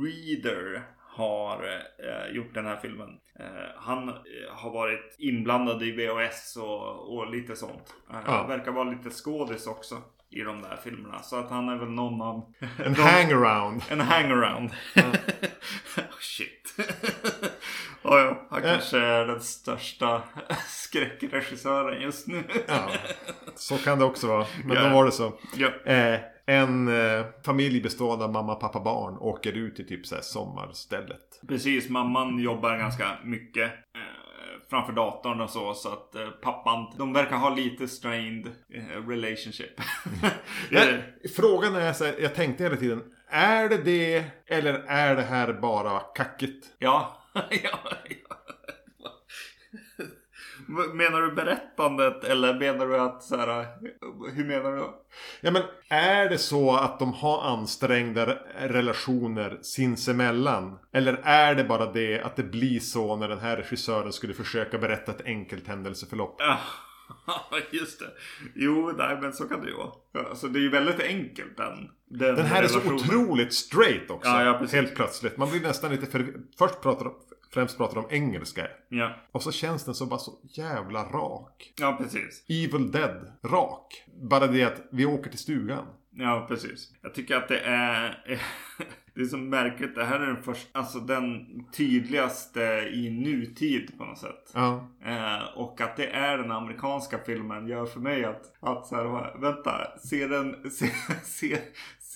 [0.03, 1.65] Reader har
[1.99, 3.09] eh, gjort den här filmen.
[3.39, 4.15] Eh, han eh,
[4.51, 7.95] har varit inblandad i VHS och, och lite sånt.
[8.11, 8.47] Eh, Ja.
[8.47, 9.95] Verkar vara lite skådis också
[10.33, 11.23] i de där filmerna.
[11.23, 12.53] Så att han är väl någon av...
[12.85, 13.83] En hangaround.
[13.89, 14.71] En hangaround.
[15.97, 16.75] oh, shit.
[18.03, 20.23] oh, ja, han kanske är den största
[20.67, 22.45] skräckregissören just nu.
[22.69, 22.91] Ja,
[23.57, 24.47] så kan det också vara.
[24.65, 24.83] Men Ja.
[24.89, 25.33] då var det så.
[25.57, 25.93] ja.
[25.93, 30.23] Eh, en eh, familj bestående av mamma, pappa, barn åker ut till typ så här
[30.23, 31.21] sommarstället.
[31.49, 34.01] Precis, mamman jobbar ganska mycket eh,
[34.73, 35.75] framför datorn och så.
[35.75, 39.81] Så att eh, pappan, de verkar ha lite strained eh, relationship.
[40.71, 41.03] Men,
[41.37, 43.03] frågan är så här, jag tänkte hela tiden.
[43.29, 46.67] Är det det eller är det här bara kackigt?
[46.79, 47.79] ja, ja,
[48.29, 48.37] ja.
[50.95, 53.67] Menar du berättandet eller menar du att så här,
[54.35, 54.85] hur menar du?
[55.41, 60.79] Ja men är det så att de har ansträngda re- relationer sinsemellan?
[60.93, 64.79] Eller är det bara det att det blir så när den här regissören skulle försöka
[64.79, 66.37] berätta ett enkelt händelseförlopp?
[66.39, 66.59] Ja,
[67.71, 68.07] just det.
[68.55, 70.29] Jo, nej, men så kan det ju vara.
[70.29, 71.89] Alltså, det är ju väldigt enkelt den.
[72.11, 73.21] Den, Den här är så relationen.
[73.21, 74.31] otroligt straight också.
[74.31, 74.67] Ja, ja.
[74.73, 75.37] Helt plötsligt.
[75.37, 76.27] Man blir nästan lite för...
[76.59, 77.15] Först pratar de...
[77.55, 78.67] Främst pratar de om engelska.
[78.89, 81.73] Ja, Och så känns den så bara så jävla rak.
[81.79, 82.45] ja precis.
[82.49, 84.05] Evil Dead, rak.
[84.23, 85.85] Bara det att vi åker till stugan.
[86.15, 86.93] Ja, precis.
[87.03, 88.25] Jag tycker att det är...
[89.15, 89.95] Det är så märkligt.
[89.95, 94.51] Det här är den första, alltså den tydligaste i nutid på något sätt.
[94.55, 94.89] Ja.
[95.05, 99.41] Eh, och att det är den amerikanska filmen gör för mig att, att så här,
[99.41, 100.87] vänta, ser den, se,
[101.25, 101.59] se,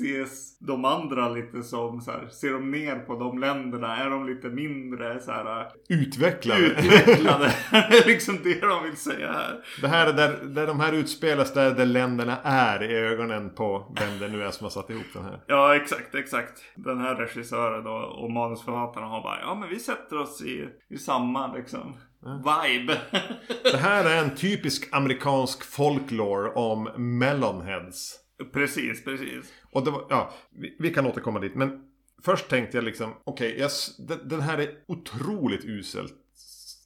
[0.01, 3.97] ses de andra lite som så här, ser de ner på de länderna?
[3.97, 6.61] Är de lite mindre så här Utvecklade.
[6.61, 7.55] utvecklade?
[7.71, 9.65] det är liksom det de vill säga här.
[9.81, 13.95] Det här är där, där de här utspelas där, där länderna är i ögonen på
[14.01, 15.41] vem det nu är som har satt ihop den här.
[15.47, 16.63] Ja, exakt, exakt.
[16.77, 20.99] Den här regissören och, och manusförfattarna har bara, ja men vi sätter oss i, i
[20.99, 22.99] samma liksom vibe.
[23.73, 28.17] Det här är en typisk amerikansk folklore om melonheads.
[28.53, 29.53] precis, precis.
[29.77, 31.55] Och det var, ja, vi, vi kan återkomma dit.
[31.55, 31.83] Men
[32.25, 36.15] först tänkte jag liksom, okej, jag s- den, den här är otroligt uselt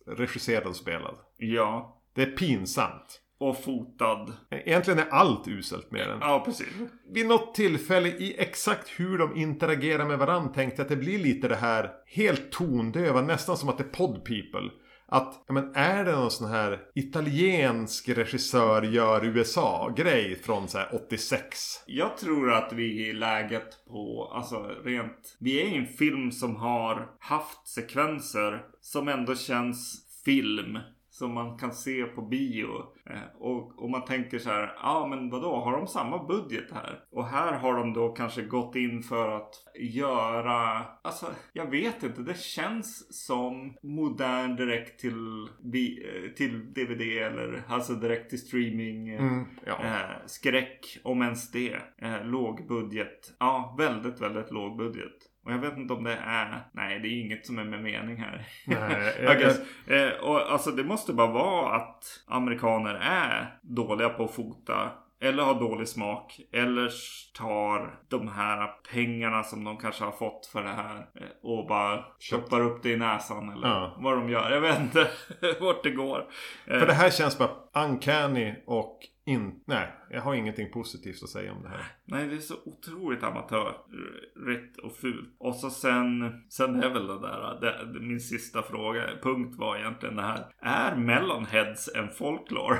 [0.07, 1.15] regisserad och spelad.
[1.37, 2.01] Ja.
[2.15, 3.21] Det är pinsamt.
[3.39, 4.33] Och fotad.
[4.51, 6.19] Egentligen är allt uselt med den.
[6.21, 6.67] Ja, precis.
[7.13, 11.19] Vid något tillfälle i exakt hur de interagerar med varandra tänkte jag att det blir
[11.19, 14.71] lite det här helt tondöva, nästan som att det är pod people.
[15.13, 20.95] Att, ja men är det någon sån här italiensk regissör gör USA-grej från så här
[20.95, 21.59] 86?
[21.87, 26.33] Jag tror att vi är i läget på, alltså rent, vi är i en film
[26.33, 30.79] som har haft sekvenser som ändå känns film.
[31.11, 32.69] Som man kan se på bio.
[33.13, 36.73] Eh, och, och man tänker så här, ja ah, men vadå, har de samma budget
[36.73, 36.99] här?
[37.13, 42.23] Och här har de då kanske gått in för att göra, alltså jag vet inte,
[42.23, 49.09] det känns som modern direkt till, eh, till DVD eller alltså direkt till streaming.
[49.09, 49.77] eh, Mm, ja.
[49.85, 51.77] Eh, skräck, om ens det.
[52.03, 53.33] Eh, låg budget.
[53.39, 55.17] Ja, väldigt, väldigt låg budget.
[55.45, 56.63] Och jag vet inte om det är...
[56.73, 58.47] Nej, det är inget som är med mening här.
[58.67, 59.15] Nej,
[59.87, 60.07] jag.
[60.07, 64.91] Eh, och alltså det måste bara vara att amerikaner är dåliga på att fota.
[65.23, 66.41] Eller har dålig smak.
[66.53, 66.91] Eller
[67.39, 70.97] tar de här pengarna som de kanske har fått för det här.
[70.97, 73.49] eh, Och bara stoppar upp det i näsan.
[73.53, 73.97] Eller Ja.
[73.99, 74.51] vad de gör.
[74.51, 75.09] Jag vet inte
[75.61, 76.27] vart det går.
[76.67, 77.51] Eh, för det här känns bara
[77.87, 78.99] uncanny och
[79.31, 79.61] in...
[79.65, 81.87] Nej, jag har ingenting positivt att säga om det här.
[82.05, 85.37] Nej, det är så otroligt amatörrätt och fult.
[85.39, 90.17] Och så sen, sen är väl det där, det, min sista fråga, punkt var egentligen
[90.17, 90.47] det här.
[90.61, 92.79] Är Melonheads en folklore?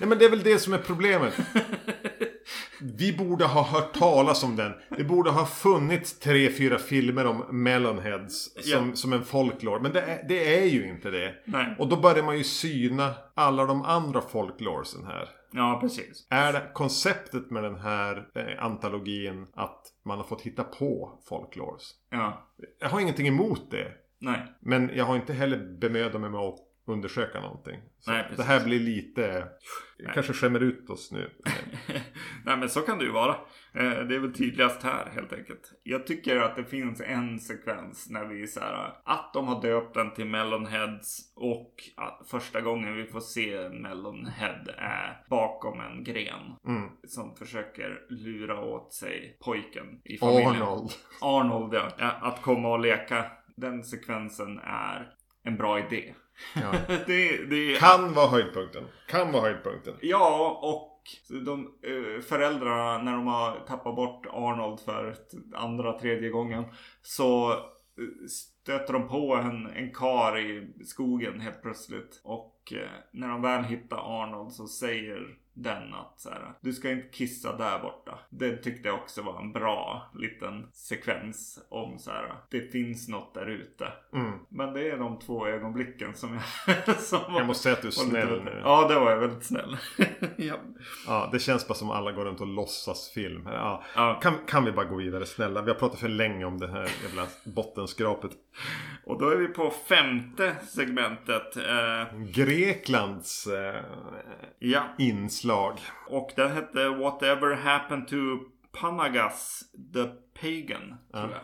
[0.00, 1.34] Nej men det är väl det som är problemet.
[2.80, 4.72] Vi borde ha hört talas om den.
[4.96, 8.94] Det borde ha funnits tre, fyra filmer om Melonheads som, Ja.
[8.96, 9.80] som en folklore.
[9.82, 11.34] Men det är, det är ju inte det.
[11.44, 11.76] Nej.
[11.78, 15.28] Och då börjar man ju syna alla de andra folkloresen här.
[15.52, 16.26] Ja, precis.
[16.30, 21.90] Är det konceptet med den här eh, antologin att man har fått hitta på folklores?
[22.10, 22.48] Ja.
[22.80, 23.86] Jag har ingenting emot det.
[24.20, 24.42] Nej.
[24.60, 26.58] Men jag har inte heller bemödat mig med att
[26.92, 27.80] undersöka någonting.
[28.00, 29.48] Så Nej, det här blir lite...
[29.98, 31.30] Jag kanske skämmer ut oss nu.
[32.44, 33.32] Nej men så kan det ju vara.
[33.74, 35.72] Eh, Det är väl tydligast här helt enkelt.
[35.82, 39.94] Jag tycker att det finns en sekvens när vi så här att de har döpt
[39.94, 46.04] den till Melonheads och att första gången vi får se en Melonhead är bakom en
[46.04, 46.88] gren Mm.
[47.06, 50.46] som försöker lura åt sig pojken i familjen.
[50.62, 50.90] Arnold.
[51.20, 52.10] Arnold ja.
[52.22, 53.30] Att komma och leka.
[53.56, 55.12] Den sekvensen är
[55.44, 56.14] en bra idé.
[56.54, 56.72] Ja.
[57.06, 58.84] det, det Kan vara höjdpunkten.
[59.06, 59.94] Kan vara höjdpunkten.
[60.00, 60.94] Ja, och
[61.44, 65.16] de eh, föräldrarna när de har tappat bort Arnold för
[65.54, 66.64] andra, tredje gången
[67.02, 67.56] så
[68.28, 72.20] stöter de på en, en kar i skogen helt plötsligt.
[72.24, 76.90] Och eh, när de väl hittar Arnold så säger den att så här, du ska
[76.90, 78.18] inte kissa där borta.
[78.30, 83.34] Det tyckte jag också var en bra liten sekvens om så här, det finns något
[83.34, 83.92] där ute.
[84.12, 84.32] Mm.
[84.48, 86.96] Men det är de två ögonblicken som jag...
[86.98, 88.44] som var, Jag måste säga att du är lite snäll roligt.
[88.44, 88.60] nu.
[88.64, 89.76] Ja, det var jag väldigt snäll.
[90.36, 90.56] ja.
[91.06, 93.42] Ja, det känns bara som alla går runt och låtsas film.
[93.46, 93.84] Ja.
[93.94, 94.20] Ja.
[94.22, 95.62] Kan, kan vi bara gå vidare snälla?
[95.62, 98.30] Vi har pratat för länge om det här jävla bottenskrapet.
[99.04, 101.56] Och då är vi på femte segmentet.
[101.56, 103.82] Eh, Greklands eh,
[104.58, 104.82] ja.
[104.98, 105.47] inslag.
[106.08, 108.16] Och den hette Whatever Happened to
[108.80, 109.60] Panagas
[109.94, 110.04] the
[110.40, 110.94] Pagan.
[111.12, 111.20] Ja.
[111.20, 111.40] Tror jag.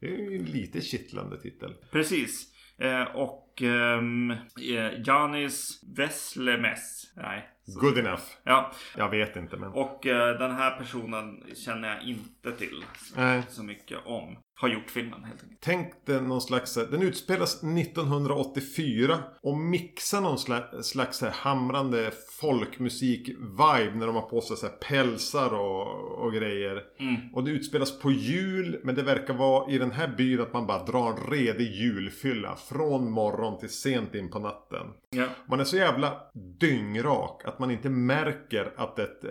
[0.00, 1.74] Det är ju en lite kittlande titel.
[1.92, 2.52] Precis.
[2.78, 7.12] Eh, och ehm, eh, Janis Veslemes.
[7.16, 7.48] Nej.
[7.66, 8.22] så- Good enough.
[8.42, 8.72] Ja.
[8.96, 9.72] Jag vet inte men.
[9.72, 13.42] Och eh, den här personen känner jag inte till så, Nej.
[13.48, 14.36] så mycket om.
[14.60, 15.60] Har gjort filmen helt enkelt.
[15.60, 23.94] Tänk dig någon slags, den utspelas 1984 och mixar någon slags, slags här hamrande folkmusik-vibe
[23.94, 26.82] när de har på sig så här pälsar och, och grejer.
[26.98, 27.16] Mm.
[27.34, 30.66] Och det utspelas på jul men det verkar vara i den här byn att man
[30.66, 34.86] bara drar en redig julfylla från morgon till sent in på natten.
[35.10, 35.26] Ja.
[35.48, 36.20] Man är så jävla
[36.60, 39.30] dyngrak att man inte märker att ett eh,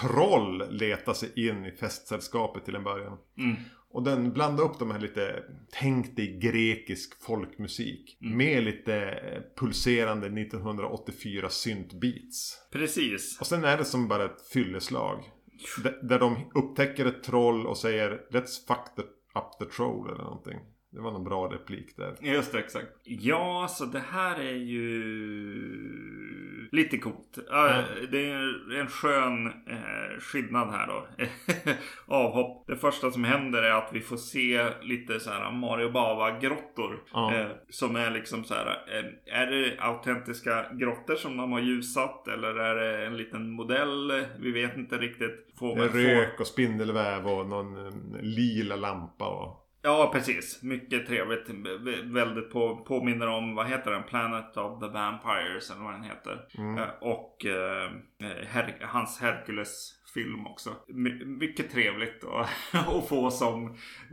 [0.00, 3.18] troll letar sig in i festsällskapet till en början.
[3.38, 3.56] Mm.
[3.90, 8.16] Och den blandar upp de här lite, tänk dig grekisk folkmusik.
[8.20, 12.58] Med lite eh, pulserande 1984 syntbeats.
[12.72, 13.40] Precis.
[13.40, 15.24] Och sen är det som bara ett fylleslag.
[16.02, 19.02] Där de upptäcker ett troll och säger Let's fuck the,
[19.38, 20.58] up the troll eller någonting.
[20.90, 22.14] Det var någon bra replik där.
[22.20, 22.88] Just det, exakt.
[23.04, 24.88] Ja, så det här är ju
[26.72, 27.38] lite coolt.
[27.52, 27.84] Mm.
[28.10, 31.06] Det är en skön eh, skillnad här då.
[32.14, 32.66] Avhopp.
[32.66, 37.02] Det första som händer är att vi får se lite så här Mario Bava-grottor.
[37.34, 38.66] Eh, som är liksom så här.
[38.66, 42.28] Eh, är det autentiska grottor som de har ljusat?
[42.28, 44.24] Eller är det en liten modell?
[44.38, 45.46] Vi vet inte riktigt.
[45.58, 49.64] Får rök och spindelväv och någon lila lampa och...
[49.88, 50.62] Ja, precis.
[50.62, 51.48] Mycket trevligt.
[51.48, 54.02] Vä- Väldigt på, påminner om, vad heter den?
[54.02, 56.46] Planet of the Vampires eller vad den heter.
[56.58, 56.78] Mm.
[56.78, 57.90] Eh, Och eh,
[58.52, 60.70] Her- hans Hercules-film också.
[60.88, 62.24] My- mycket trevligt
[62.74, 63.66] att, få som,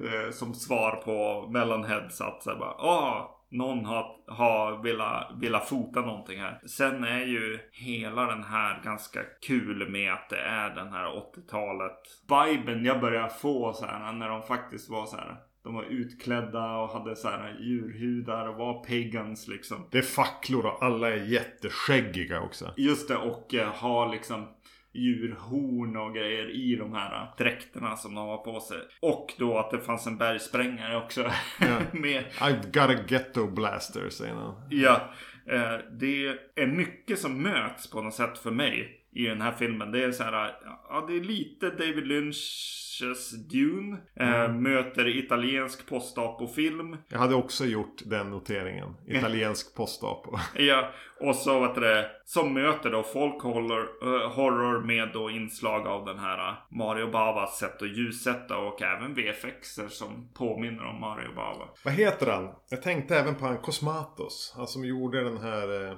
[0.04, 6.02] eh, som svar på Melonheads att så bara, ah, någon har, har velat, velat fota
[6.02, 6.60] någonting här.
[6.68, 11.98] Sen är ju hela den här ganska kul med att det är den här 80-talet
[12.30, 15.36] viben jag börjar få så här när de faktiskt var så här.
[15.66, 19.88] De var utklädda och hade så här djurhudar och var pagans liksom.
[19.92, 22.74] Det är facklor och alla är jätteskäggiga också.
[22.78, 24.48] Just det och eh, ha liksom
[24.94, 28.78] djurhorn och grejer i de här dräkterna som de har på sig.
[29.02, 31.32] Och då att det fanns en bergsprängare också.
[31.60, 31.80] Ja.
[31.92, 34.68] med I've got a ghetto blaster säger han.
[34.70, 35.14] Ja,
[35.50, 39.92] eh, det är mycket som möts på något sätt för mig i den här filmen.
[39.92, 40.56] Det är så här,
[40.90, 43.98] ja det är lite David Lynch's Dune.
[44.16, 46.98] Eh, Möter italiensk postapofilm.
[47.10, 48.96] Jag hade också gjort den noteringen.
[49.08, 50.38] Italiensk postapo.
[50.56, 55.88] Ja, och så vad det, som möter då folk horror, eh, horror med då inslag
[55.88, 61.00] av den här eh, Mario Bavas sätt att ljussätta och även VFXer som påminner om
[61.00, 61.66] Mario Bava.
[61.86, 62.56] Vad heter han?
[62.70, 64.54] Jag tänkte även på han Cosmatos.
[64.58, 65.90] Han som gjorde den här...
[65.90, 65.98] Eh,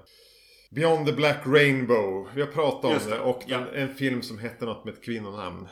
[0.76, 2.28] Beyond the Black Rainbow.
[2.36, 3.16] Vi har pratat om det.
[3.16, 3.58] det, Och ja.
[3.58, 5.68] en, en film som hette något med ett kvinnonamn.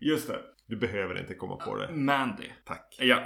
[0.00, 1.92] Just det, Du behöver inte komma på det.
[1.92, 2.44] Mandy.
[2.66, 2.96] Tack.
[3.00, 3.18] Ja.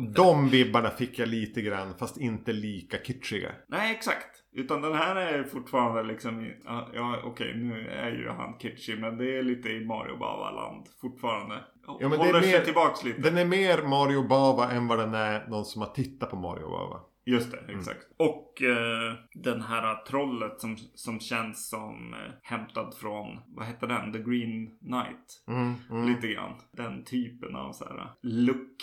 [0.14, 1.94] De vibbarna fick jag lite grann.
[1.98, 3.52] Fast inte lika kitschiga.
[3.68, 4.26] Nej, exakt.
[4.56, 9.16] Utan den här är fortfarande liksom ja, ja okej nu är ju han kitschig men
[9.18, 11.54] det är lite i Mario Bava-land fortfarande.
[11.86, 13.20] Ja, men det är Håller sig mer- tillbaks lite.
[13.20, 16.68] Den är mer Mario Bava än vad den är någon som har tittat på Mario
[16.70, 17.00] Bava.
[17.26, 18.06] Just det, exakt.
[18.16, 24.12] Och eh, den här trollet som, som känns som eh, hämtad från, vad heter den?
[24.12, 25.44] The Green Knight.
[25.48, 26.08] Mm, mm.
[26.08, 26.52] Lite grann.
[26.72, 28.82] Den typen av så här look.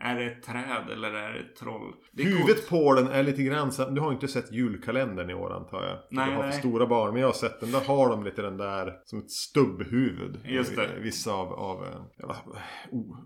[0.00, 1.94] Är det ett träd eller är det ett troll?
[2.12, 5.52] Det Huvudet på den är lite grann så Du har inte sett julkalendern i år
[5.52, 5.98] antar jag.
[6.10, 6.58] Nej, du har för nej.
[6.58, 7.12] stora barn.
[7.12, 7.72] Men jag har sett den.
[7.72, 10.40] Där har de lite den där som ett stubbhuvud.
[10.44, 10.88] Just det.
[11.00, 12.36] Vissa av, av eh, ja,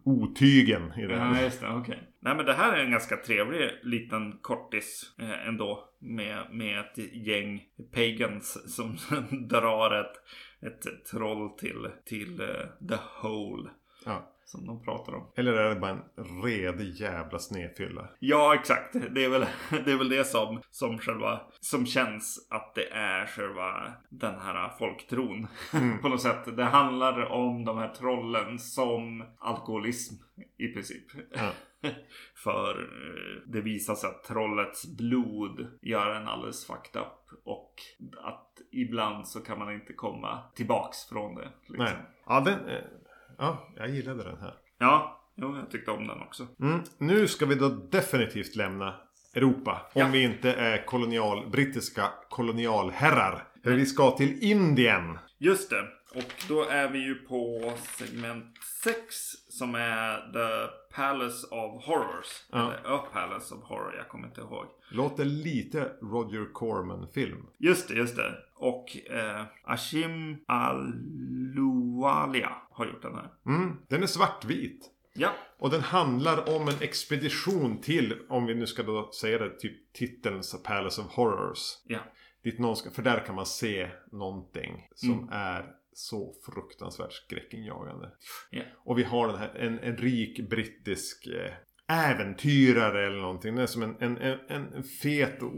[0.04, 1.34] otygen i den.
[1.34, 1.68] Ja, just det.
[1.68, 2.09] Okej.
[2.22, 5.86] Nej, men det här är en ganska trevlig liten kortis eh, ändå.
[5.98, 7.62] Med, med ett gäng
[7.94, 8.96] pagans som
[9.48, 10.16] drar ett,
[10.66, 13.70] ett troll till, till eh, the hole.
[14.04, 15.26] Ja som de pratar om.
[15.36, 18.08] Eller är det bara en redig jävla snedfylla?
[18.18, 18.96] Ja, exakt.
[19.10, 19.46] Det är väl
[19.84, 24.68] det, är väl det som, som, själva, som känns att det är själva den här
[24.78, 25.46] folktron.
[26.02, 26.56] på något sätt.
[26.56, 30.14] Det handlar om de här trollen som alkoholism
[30.58, 31.06] i princip.
[31.34, 31.50] Ja.
[32.34, 37.40] För eh, det visar sig att trollets blod gör en alldeles fucked up.
[37.44, 37.74] Och
[38.22, 41.48] att ibland så kan man inte komma tillbaks från det.
[41.66, 41.84] Liksom.
[41.84, 41.94] Nej.
[42.26, 42.84] Ja, den, eh,
[43.40, 44.54] ja, jag gillade den här.
[44.78, 46.46] Ja, jo, jag tyckte om den också.
[46.60, 46.80] Mm.
[46.98, 48.94] Nu ska vi då definitivt lämna
[49.34, 49.72] Europa.
[49.94, 50.08] Om Ja.
[50.12, 53.44] vi inte är kolonial, brittiska kolonialherrar.
[53.62, 55.18] För vi ska till Indien.
[55.38, 55.84] Just det.
[56.14, 58.44] Och då är vi ju på segment
[58.82, 59.04] 6
[59.48, 62.26] som är The Palace of Horrors.
[62.50, 62.58] Ja.
[62.58, 64.66] Eller A Palace of Horror, jag kommer inte ihåg.
[64.90, 67.46] Låter lite Roger Corman-film.
[67.58, 68.34] Just det, just det.
[68.54, 70.36] Och eh, Ashim
[72.04, 73.28] Aluwalia har gjort den här.
[73.46, 73.76] Mm.
[73.88, 74.90] Den är svartvit.
[75.12, 79.58] Ja, Och den handlar om en expedition till, om vi nu ska då säga det,
[79.58, 81.78] typ titeln Palace of Horrors.
[81.84, 81.98] ja.
[82.42, 88.10] Dit någon ska, för där kan man se någonting som är så fruktansvärt skräckinjagande.
[88.50, 88.62] Ja.
[88.76, 91.52] Och vi har den här, en, en rik brittisk eh,
[91.90, 93.54] äventyrare eller någonting.
[93.54, 95.52] Den är som en, en, en, fet och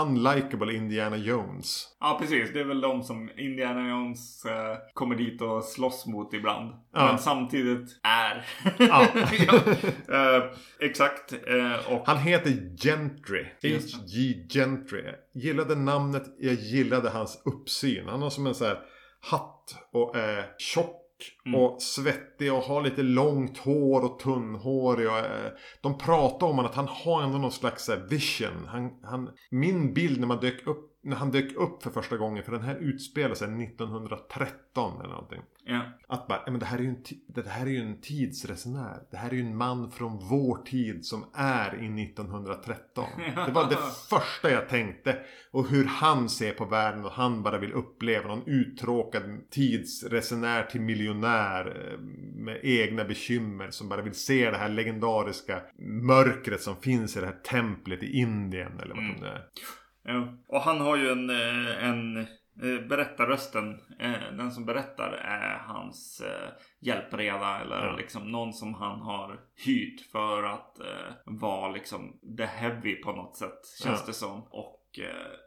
[0.00, 1.88] unlikable Indiana Jones.
[2.00, 2.52] Ja, precis.
[2.52, 6.74] Det är väl de som Indiana Jones eh, kommer dit och slåss mot ibland.
[6.92, 7.06] Ja.
[7.06, 8.46] Men samtidigt är.
[8.78, 9.06] Ja.
[9.46, 9.60] ja.
[10.14, 10.44] Eh,
[10.80, 11.32] exakt.
[11.32, 13.46] Eh, och Han heter Gentry.
[13.62, 13.74] Det.
[13.74, 14.46] H.G.
[14.48, 15.02] Gentry.
[15.02, 18.08] Jag gillade namnet, jag gillade hans uppsyn.
[18.08, 18.78] Han har som en så här
[19.20, 21.05] hatt och är tjock
[21.46, 21.60] Mm.
[21.60, 25.08] och svettig och har lite långt hår och tunnhårig.
[25.08, 25.52] Och, eh,
[25.82, 28.66] de pratar om att han har ändå någon slags här, vision.
[28.66, 32.42] Han, han, min bild när, man dök upp, när han dök upp för första gången,
[32.44, 35.40] för den här utspelar sig 1913 eller någonting.
[35.64, 35.80] ja.
[36.08, 39.02] Att bara, ja, men det här är ju en, det här är ju en tidsresenär.
[39.10, 43.04] Det här är ju en man från vår tid som är i 1913.
[43.46, 43.78] Det var det
[44.10, 45.18] första jag tänkte.
[45.50, 50.80] Och hur han ser på världen och han bara vill uppleva någon uttråkad tidsresenär till
[50.80, 51.98] miljonär eh,
[52.44, 57.26] med egna bekymmer som bara vill se det här legendariska mörkret som finns i det
[57.26, 59.20] här templet i Indien eller vad Mm.
[59.20, 59.42] det är.
[60.48, 62.16] Och han har ju en, eh, en
[62.62, 63.80] eh, berättarrösten.
[63.98, 66.22] eh, Den som berättar är hans
[66.80, 67.96] hjälpreda eller Ja.
[67.96, 70.76] liksom någon som han har hyrt för att
[71.24, 73.60] vara liksom the heavy på något sätt.
[73.82, 74.06] Känns Ja.
[74.06, 74.42] det som.
[74.50, 74.82] Och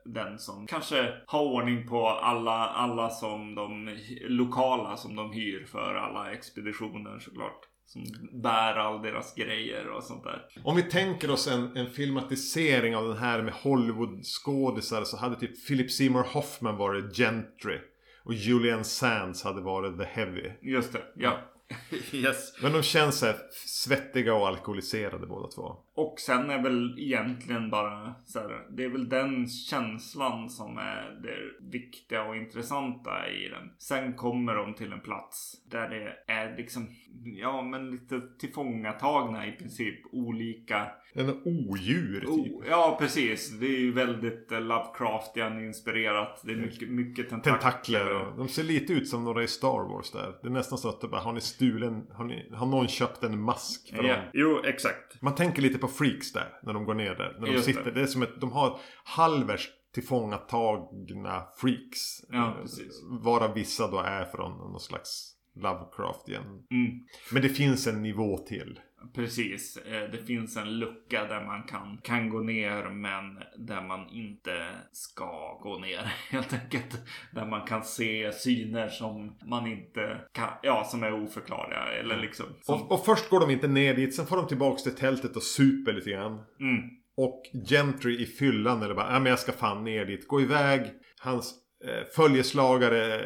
[0.06, 5.96] den som kanske har ordning på alla, alla som de lokala som de hyr för
[5.96, 7.69] alla expeditioner såklart.
[7.90, 8.04] Som
[8.42, 10.46] bär all deras grejer och sånt där.
[10.64, 15.68] Om vi tänker oss en, en filmatisering av den här med Hollywood-skådisar så hade typ
[15.68, 17.80] Philip Seymour Hoffman varit Gentry.
[18.24, 20.52] Och Julian Sands hade varit The Heavy.
[20.62, 21.40] Just det, ja.
[22.12, 22.62] yes.
[22.62, 25.78] Men de känns så här svettiga och alkoholiserade båda två.
[26.02, 31.20] Och sen är väl egentligen bara så här, Det är väl den känslan som är
[31.24, 31.38] det
[31.78, 33.72] viktiga och intressanta i den.
[33.78, 36.88] Sen kommer de till en plats där det är liksom,
[37.24, 40.88] ja men lite tillfångatagna i princip olika.
[41.14, 42.30] En odjur typ.
[42.30, 46.42] Oh, ja precis, det är ju väldigt eh, Lovecraftian inspirerat.
[46.46, 47.54] Det är mycket, mycket tentakler.
[47.60, 48.16] Tentakler.
[48.16, 50.36] och- De ser lite ut som några i Star Wars där.
[50.42, 53.24] Det är nästan så att det bara, har ni stulen, har, ni, har någon köpt
[53.24, 54.22] en mask för Ja, dem?
[54.34, 55.22] jo exakt.
[55.22, 57.36] Man tänker lite på Freaks där, när de går ner där.
[57.40, 57.74] När de Just det.
[57.74, 57.92] sitter.
[57.92, 58.02] Det.
[58.02, 62.00] är som att de har halvers tillfångatagna freaks.
[62.30, 63.02] Ja, precis.
[63.24, 66.44] Varav vissa då är från någon slags Lovecraftian.
[66.72, 67.00] Mm.
[67.32, 68.80] Men det finns en nivå till.
[69.16, 69.78] Precis.
[69.78, 73.24] Eh, Det finns en lucka där man kan, kan gå ner men
[73.68, 77.02] där man inte ska gå ner helt enkelt.
[77.34, 82.46] Där man kan se syner som man inte kan, ja som är oförklarliga eller liksom.
[82.62, 85.36] Som, Och, och först går de inte ner dit, sen får de tillbaks till tältet
[85.36, 86.32] och super lite grann.
[86.60, 86.80] mm,
[87.18, 90.28] Och Gentry i fyllan eller bara, ja men jag ska fan ner dit.
[90.28, 90.82] Gå iväg.
[91.22, 93.22] Hans Eh, följeslagare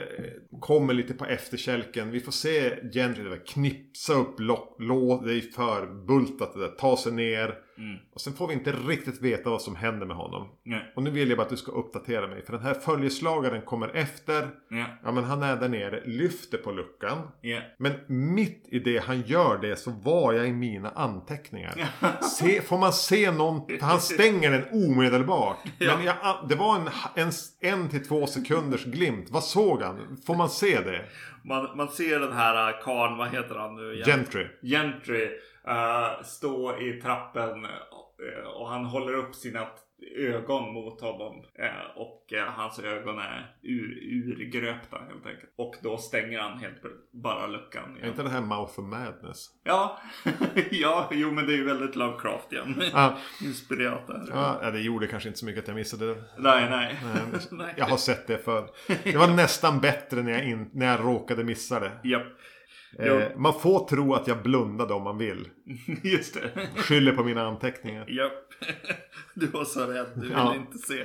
[0.60, 2.12] kommer lite på efterkälken.
[2.12, 6.98] Vi får se Gentry där, knipsa upp lock, lå, det är förbultat det där, ta
[6.98, 10.48] sig ner mm, Och sen får vi inte riktigt veta vad som händer med honom.
[10.64, 12.46] nej, Och nu vill jag bara att du ska uppdatera mig.
[12.46, 14.50] För den här följeslagaren kommer efter.
[14.70, 17.18] ja, Ja men han är där nere, lyfter på luckan.
[17.42, 17.60] ja.
[17.78, 21.74] Men mitt i det han gör det så var jag i mina anteckningar.
[22.40, 25.58] Se, får man se någon, han stänger den omedelbart.
[25.78, 25.96] Ja.
[25.98, 26.16] Men jag,
[26.50, 29.30] det var en, en, en till två sekunders glimt.
[29.32, 30.18] Vad såg han?
[30.28, 31.06] Får man se det?
[31.44, 34.06] Man, man ser den här uh, karln, vad heter han nu igen?
[34.06, 34.48] Gentry.
[34.62, 35.30] Gentry
[35.68, 39.68] eh, stå i trappen eh, och han håller upp sina
[40.18, 41.46] ögon mot honom.
[41.60, 45.54] Eh, och eh, hans ögon är ur, urgröpta helt enkelt.
[45.56, 47.98] Och då stänger han helt bara luckan.
[48.02, 49.50] Är inte det här Mouth of Madness?
[49.64, 50.02] Ja,
[50.72, 52.84] ja, jo men det är ju väldigt Lovecraft igen.
[52.94, 53.18] Ja.
[53.42, 54.26] Inspirerat där.
[54.30, 56.24] Ja, det gjorde kanske inte så mycket att jag missade det.
[56.38, 57.00] Nej, nej.
[57.52, 58.70] nej jag har sett det för.
[59.04, 61.92] Det var nästan bättre när jag, in, när jag råkade missa det.
[62.04, 62.28] Japp.
[63.00, 65.50] Eh, man får tro att jag blundade om man vill.
[66.04, 66.68] Just det.
[66.76, 68.10] Skyller på mina anteckningar.
[68.10, 68.34] Japp.
[69.36, 70.08] Du var så rädd.
[70.16, 70.56] Du ville Ja.
[70.56, 71.00] inte se.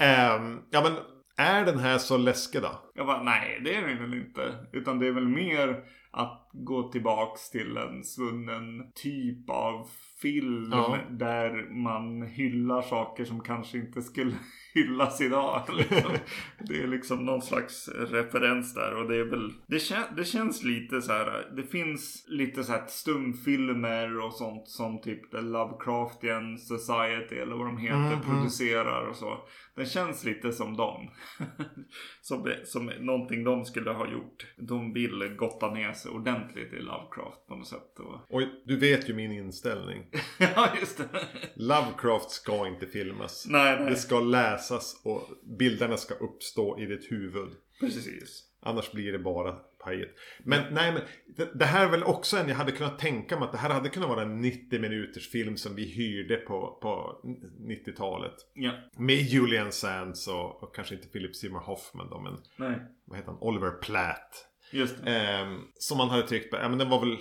[0.00, 0.40] Eh,
[0.70, 0.92] ja men
[1.36, 2.90] är den här så läskig då?
[2.94, 4.54] Jag bara, nej det är det väl inte.
[4.72, 9.88] Utan det är väl mer att gå tillbaks till en svunnen typ av
[10.22, 10.68] film.
[10.72, 10.98] Ja.
[11.10, 14.34] Där man hyllar saker som kanske inte skulle
[14.74, 15.62] hyllas idag.
[15.76, 16.12] Liksom.
[16.58, 18.94] Det är liksom någon slags referens där.
[18.94, 21.52] Och det är väl, det, kän, det känns lite så här.
[21.56, 27.66] Det finns lite så här stumfilmer och sånt som typ The Lovecraftian Society eller vad
[27.66, 28.20] de heter Mm, mm.
[28.20, 29.48] producerar och så.
[29.76, 31.10] Den känns lite som dem.
[32.20, 34.46] som, som någonting de skulle ha gjort.
[34.56, 37.98] De vill gotta ner sig ordentligt i Lovecraft på något sätt.
[37.98, 38.34] Och...
[38.34, 40.06] Och du vet ju min inställning.
[40.38, 41.08] ja, just det.
[41.56, 43.46] Lovecraft ska inte filmas.
[43.48, 43.90] nej, nej.
[43.90, 44.63] Det ska läsas
[45.04, 47.50] och bilderna ska uppstå i ditt huvud.
[47.80, 48.44] Precis.
[48.60, 49.52] Annars blir det bara
[49.84, 50.18] pajigt.
[50.44, 51.02] Men nej men
[51.36, 53.70] det, det här är väl också en jag hade kunnat tänka mig att det här
[53.70, 57.20] hade kunnat vara en 90 minuters film som vi hyrde på, på
[57.60, 58.34] 90-talet.
[58.54, 58.72] Ja.
[58.96, 62.80] Med Julian Sands och, och kanske inte Philip Seymour Hoffman då men Nej.
[63.04, 63.40] vad heter han?
[63.40, 64.48] Oliver Platt.
[64.70, 65.10] Just det.
[65.10, 67.18] Ehm, som man hade tyckt, ja men den var väl, äh,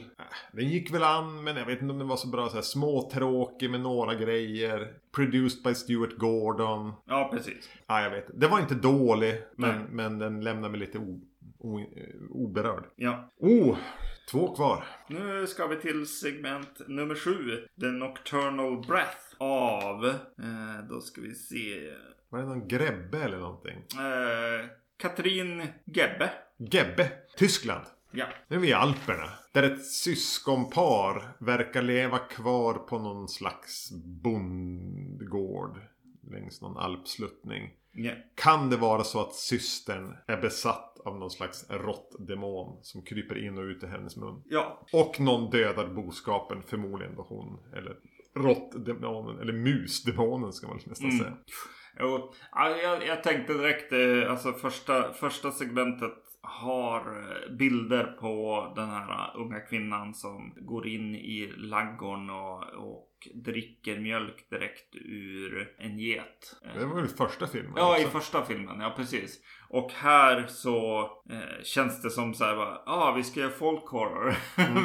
[0.54, 2.62] den gick väl an men jag vet inte om den var så bra så här
[2.62, 4.94] småtråkig med några grejer.
[5.16, 6.94] Produced by Stuart Gordon.
[7.06, 7.70] Ja, precis.
[7.88, 8.26] Ja, jag vet.
[8.34, 9.86] Det var inte dålig men, Nej.
[9.90, 11.22] men den lämnar mig lite o,
[11.60, 11.86] o, eh,
[12.30, 12.86] oberörd.
[12.96, 13.30] Ja.
[13.38, 13.78] Oh,
[14.32, 14.84] två kvar.
[15.08, 17.68] Nu ska vi till segment nummer sju.
[17.80, 20.06] The Nocturnal Breath av...
[20.06, 21.94] Eh, då ska vi se.
[22.30, 23.78] Var det någon Grebbe eller någonting?
[23.78, 24.66] Eh,
[25.04, 26.32] Katrin Gebbe.
[26.58, 27.86] Gebbe, Tyskland.
[28.12, 28.26] Ja.
[28.48, 29.30] Nu är vi i Alperna.
[29.54, 35.82] Där ett syskonpar verkar leva kvar på någon slags bondgård.
[36.32, 37.70] Längs någon alpsluttning.
[37.92, 38.12] ja.
[38.36, 43.58] Kan det vara så att systern är besatt av någon slags råttdemon som kryper in
[43.58, 44.44] och ut i hennes mun?
[44.50, 44.86] Ja.
[44.94, 47.60] Och någon dödar boskapen, förmodligen då hon.
[47.74, 47.96] Eller
[48.36, 51.20] råttdemonen, eller musdemonen ska man nästan Mm.
[51.24, 51.38] säga.
[52.00, 58.74] Jo, ja, jag, jag tänkte direkt, eh, alltså första, första segmentet har eh, bilder på
[58.76, 64.96] den här eh, unga kvinnan som går in i laggården och, och dricker mjölk direkt
[64.96, 66.56] ur en get.
[66.80, 68.20] Det var väl första filmen Ja, i också.
[68.20, 68.80] första filmen.
[68.80, 69.40] Ja, precis.
[69.70, 73.52] Och här så eh, känns det som så här bara, ja, ah, vi ska göra
[73.52, 74.36] folk horror.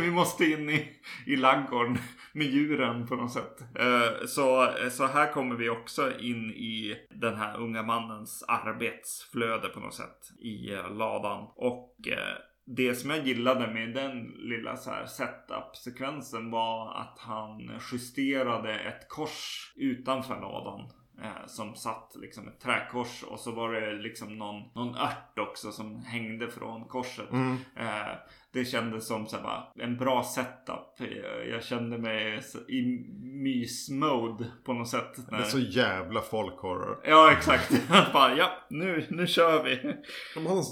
[0.03, 0.89] vi måste in i,
[1.27, 1.99] i laggården
[2.39, 3.61] med djuren på något sätt.
[3.79, 9.81] Eh, så, så här kommer vi också in i den här unga mannens arbetsflöde på
[9.81, 11.49] något sätt i eh, ladan.
[11.57, 12.37] Och eh,
[12.77, 19.09] det som jag gillade med den lilla så här setup-sekvensen var att han justerade ett
[19.09, 20.91] kors utanför ladan.
[21.23, 25.73] Eh, som satt liksom ett träkors och så var det liksom någon, någon ört också
[25.73, 27.31] som hängde från korset.
[27.33, 27.57] Mm.
[27.77, 28.15] Eh,
[28.53, 31.11] det kändes som så här, en bra setup.
[31.51, 32.83] Jag, kände mig i
[33.23, 35.17] mys-mode på något sätt.
[35.17, 35.39] Det När...
[35.39, 37.01] är så jävla folkhorror.
[37.05, 37.89] Ja exakt.
[38.13, 39.95] Bara, ja nu, nu kör vi.
[40.35, 40.65] De har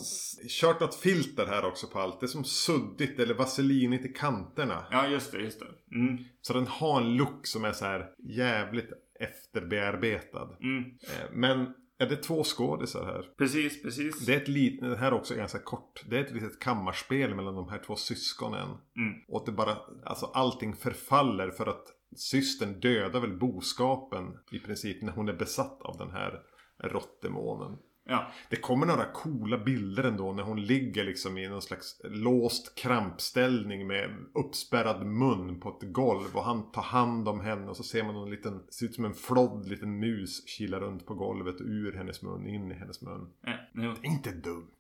[0.49, 2.21] kört något filter här också på allt.
[2.21, 4.87] Det är som suddigt eller vaselinigt i kanterna.
[4.91, 5.97] Ja just det, just det.
[5.97, 10.57] Mm, Så den har en look som är så här jävligt efterbearbetad.
[10.61, 10.83] mm.
[10.85, 13.23] Eh, Men är det två skådisar här?
[13.39, 14.27] Precis, precis.
[14.27, 16.05] Det är ett litet, det här är också ganska kort.
[16.09, 18.69] Det är ett litet kammarspel mellan de här två syskonen.
[18.69, 19.15] Mm.
[19.29, 21.85] Och det bara, alltså allting förfaller för att
[22.17, 26.43] systern dödar väl boskapen i princip när hon är besatt av den här
[26.79, 27.79] råttdemonen.
[28.09, 32.79] Ja, Det kommer några coola bilder ändå när hon ligger liksom i någon slags låst
[32.79, 37.83] krampställning med uppspärrad mun på ett golv och han tar hand om henne och så
[37.83, 41.61] ser man en liten, ser ut som en flodd liten mus kila runt på golvet
[41.61, 43.29] ur hennes mun, in i hennes mun.
[43.75, 43.95] jo.
[44.01, 44.71] Det är inte dumt.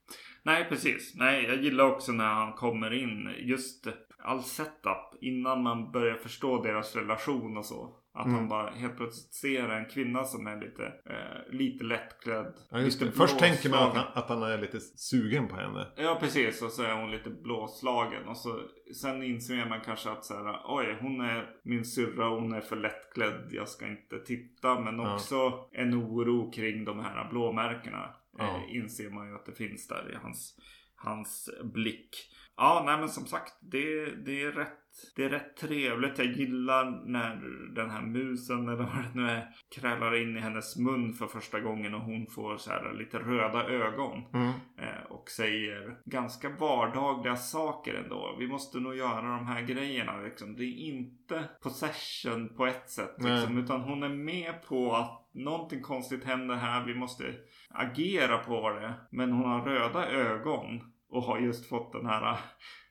[0.42, 1.14] Nej, precis.
[1.14, 3.34] Nej, jag gillar också när han kommer in.
[3.38, 3.86] Just
[4.18, 7.96] all setup innan man börjar förstå deras relation och så.
[8.16, 8.36] Att Mm.
[8.38, 12.54] han bara helt plötsligt ser en kvinna som är lite, eh, lite lättklädd.
[12.70, 14.12] Ja, lite Först tänker man att blåslagen.
[14.14, 15.86] han, att han är lite sugen på henne.
[15.96, 18.60] Ja precis och så är hon lite blåslagen och så
[19.02, 22.76] sen inser man kanske att så här, oj hon är min syrra hon är för
[22.76, 25.14] lättklädd jag ska inte titta men Ja.
[25.14, 28.44] också en oro kring de här blåmärkena Ja.
[28.44, 30.56] eh, inser man ju att det finns där i hans
[30.96, 32.10] hans blick.
[32.56, 34.86] Ja, nej men som sagt, det, det är rätt
[35.16, 36.18] det är rätt trevligt.
[36.18, 37.40] Jag gillar när
[37.74, 41.60] den här musen eller vad det nu är krälar in i hennes mun för första
[41.60, 44.24] gången och hon får så här lite röda ögon.
[44.34, 44.48] Mm.
[44.78, 48.36] Eh, och säger ganska vardagliga saker ändå.
[48.38, 50.20] Vi måste nog göra de här grejerna.
[50.20, 50.56] Liksom.
[50.56, 53.14] Det är inte possession på ett sätt.
[53.18, 56.84] Liksom, utan hon är med på att någonting konstigt händer här.
[56.84, 57.34] Vi måste
[57.70, 58.94] agera på det.
[59.10, 60.95] Men hon har röda ögon.
[61.08, 62.38] Och har just fått den här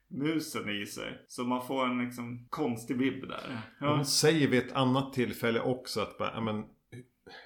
[0.10, 1.26] musen i sig.
[1.28, 3.62] Så man får en liksom konstig vibb där.
[3.80, 3.96] Ja.
[3.96, 6.64] Hon säger vid ett annat tillfälle också att bara, men,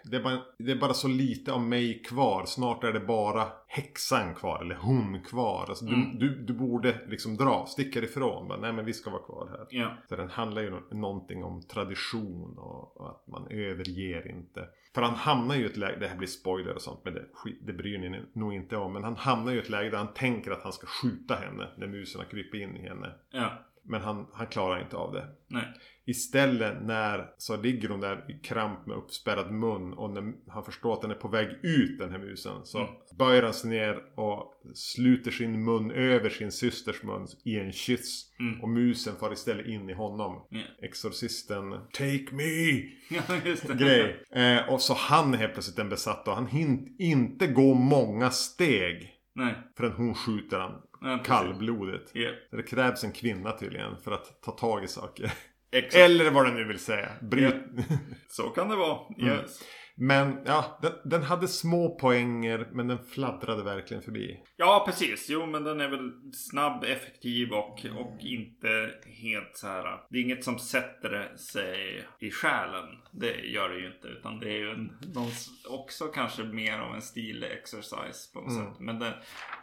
[0.04, 2.46] det, är bara, det är bara så lite av mig kvar.
[2.46, 4.62] Snart är det bara häxan kvar.
[4.62, 5.66] Eller hon kvar.
[5.70, 6.18] Alltså, mm.
[6.20, 8.48] du, du, du, borde liksom dra, sticka ifrån.
[8.48, 9.68] Bara, Nej men vi ska vara kvar här.
[9.70, 9.98] Ja.
[10.10, 14.68] Så den handlar ju någonting om tradition och, och, att man överger inte.
[14.96, 17.26] För han hamnar ju i ett läge, det här blir spoiler och sånt men det,
[17.62, 18.94] det bryr ni nog inte om.
[18.94, 21.68] Men han hamnar ju i ett läge där han tänker att han ska skjuta henne
[21.78, 23.14] när musen har krypit in i henne.
[23.32, 23.52] Ja.
[23.84, 25.28] Men han, han klarar inte av det.
[25.48, 25.64] Nej.
[26.10, 30.94] Istället när så ligger hon där i kramp med uppspärrad mun och när han förstår
[30.94, 32.92] att den är på väg ut den här musen så mm.
[33.18, 38.26] böjer han sig ner och sluter sin mun över sin systers mun i en kyss.
[38.40, 38.62] Mm.
[38.62, 40.48] Och musen far istället in i honom.
[40.52, 40.68] Yeah.
[40.82, 42.82] Exorcisten Take me!
[43.74, 44.24] Grej.
[44.32, 48.30] Eh, och så han är helt plötsligt en besatt och han hinner inte gå många
[48.30, 49.14] steg.
[49.36, 49.56] Nej.
[49.78, 52.16] Förrän hon skjuter han Ja, kallblodigt.
[52.16, 52.36] Yeah.
[52.52, 55.34] Det krävs en kvinna tydligen för att ta tag i saker.
[55.72, 55.96] Exakt.
[55.96, 57.10] Eller vad den nu vill säga.
[57.22, 57.56] Bryt...
[58.28, 59.00] Så kan det vara.
[59.22, 59.40] Mm.
[60.02, 64.40] Men ja, den, den, hade små poänger men den fladdrade verkligen förbi.
[64.58, 65.30] Ja, precis.
[65.30, 70.00] Jo, men den är väl snabb, effektiv och, och inte helt så här.
[70.10, 72.86] Det är inget som sätter sig i själen.
[73.12, 74.08] Det gör det ju inte.
[74.08, 74.92] Utan det är ju en,
[75.70, 78.66] också kanske mer av en stil exercise på något Mm.
[78.66, 78.80] sätt.
[78.80, 79.14] Men den,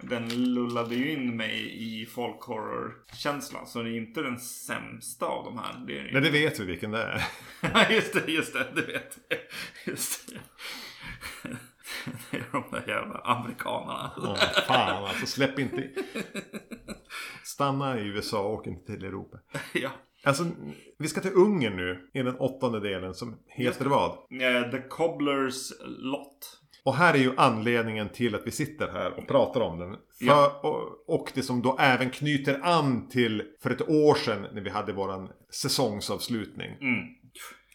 [0.01, 3.67] den lullade ju in mig i folkhorror-känslan.
[3.67, 5.85] Så det är inte den sämsta av de här.
[5.87, 7.23] Det Nej, det vet vi vilken det är.
[7.75, 9.39] Ja, just det, just det, det vet jag.
[9.87, 10.26] Just det.
[12.31, 14.11] Det är de där jävla amerikanerna.
[14.17, 15.91] Ja, fan alltså, släpp inte...
[17.45, 19.39] Stanna i USA och åk inte till Europa.
[19.75, 19.91] Ja.
[20.25, 20.45] Alltså,
[20.99, 24.11] vi ska till Ungern nu i den åttonde delen som heter vad?
[24.11, 26.61] Eh, The Cobblers Lot.
[26.85, 29.91] Och här är ju anledningen till att vi sitter här och pratar om den.
[29.93, 30.61] För, Ja.
[30.63, 34.71] och, och det som då även knyter an till för ett år sedan när vi
[34.71, 36.71] hade våran säsongsavslutning.
[36.81, 37.05] Mm.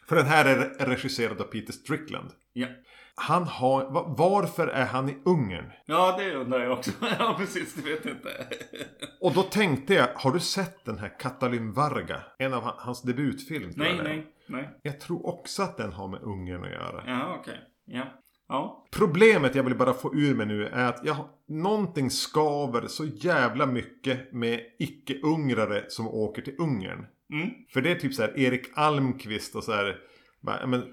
[0.09, 2.29] För den här är regisserad av Peter Strickland.
[2.53, 2.67] Ja.
[3.15, 5.71] Han har, va- varför är han i Ungern?
[5.85, 6.91] ja, det undrar jag också.
[7.19, 7.73] Ja, precis.
[7.75, 8.29] Det vet jag inte.
[9.21, 12.21] Och då tänkte jag, har du sett den här Katalin Varga?
[12.37, 14.79] En av han- hans debutfilm Nej, jag nej, nej.
[14.81, 17.03] Jag tror också att den har med Ungern att göra.
[17.07, 17.57] Ja, okej.
[17.85, 18.03] Ja.
[18.47, 18.85] Ja.
[18.91, 21.15] Problemet jag vill bara få ur mig nu är att jag,
[21.47, 27.05] någonting skaver så jävla mycket med icke-ungrare som åker till Ungern.
[27.33, 27.49] Mm.
[27.73, 29.97] För det är typ så här Erik Almqvist och så här.
[30.41, 30.83] bara, Men,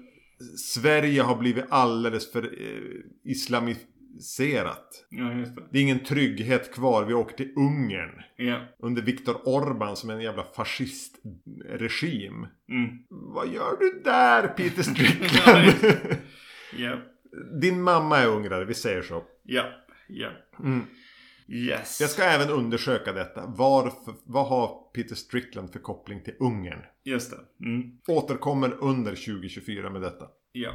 [0.57, 5.05] Sverige har blivit alldeles för eh, islamiserat.
[5.09, 5.61] Ja, just det.
[5.71, 7.05] Det är ingen trygghet kvar.
[7.05, 8.21] Vi åker till Ungern.
[8.35, 8.67] Ja.
[8.79, 12.47] Under Viktor Orban som är en jävla fascistregim.
[12.69, 12.89] Mm.
[13.09, 15.73] Vad gör du där Peter Strickland?
[16.77, 16.97] Ja.
[17.61, 19.23] Din mamma är ungrare, vi säger så.
[19.43, 19.65] Ja.
[20.07, 20.29] Ja.
[20.59, 20.81] Mm.
[21.51, 22.01] Yes.
[22.01, 23.45] Jag ska även undersöka detta.
[23.47, 26.81] Varför, vad har Peter Strickland för koppling till Ungern?
[27.03, 27.65] Just det.
[27.65, 27.91] Mm.
[28.07, 30.25] Återkommer under 2024 med detta.
[30.51, 30.71] Ja.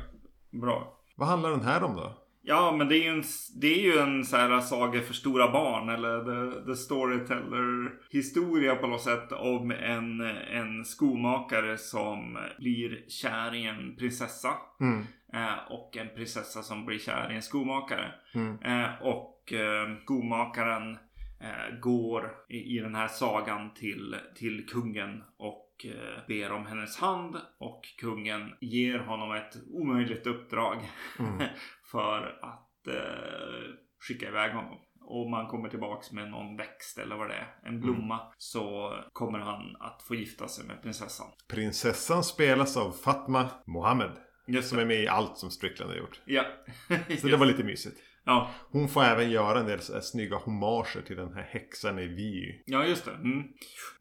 [0.52, 1.00] Bra.
[1.16, 2.18] Vad handlar den här om då?
[2.46, 3.24] Ja, men det är ju en,
[3.60, 5.88] det är ju en så här saga för stora barn.
[5.88, 9.32] Eller the, the storyteller historia på något sätt.
[9.32, 14.50] Om en, en skomakare som blir kär i en prinsessa.
[14.80, 15.04] Mm.
[15.32, 18.14] Eh, och en prinsessa som blir kär i en skomakare.
[18.34, 18.58] Mm.
[18.62, 20.98] Eh, och eh, skomakaren
[21.40, 26.96] eh, går i, i den här sagan till, till kungen och eh, ber om hennes
[26.96, 27.36] hand.
[27.58, 30.78] Och kungen ger honom ett omöjligt uppdrag
[31.18, 31.48] Mm.
[31.90, 34.78] för att eh, skicka iväg honom.
[35.06, 39.38] Och man kommer tillbaks med någon växt eller vad det är, en blomma, så kommer
[39.38, 41.26] han att få gifta sig med prinsessan.
[41.48, 44.10] Prinsessan spelas av Fatma Mohammed.
[44.46, 46.20] Just Som är med i allt som Strickland har gjort.
[46.24, 46.44] Ja.
[47.20, 48.00] Så det var lite mysigt.
[48.24, 48.50] Ja.
[48.70, 52.06] Hon får även göra en del så här snygga homager till den här häxan i
[52.06, 52.62] Vy.
[52.66, 53.10] ja, just det.
[53.10, 53.42] Mm.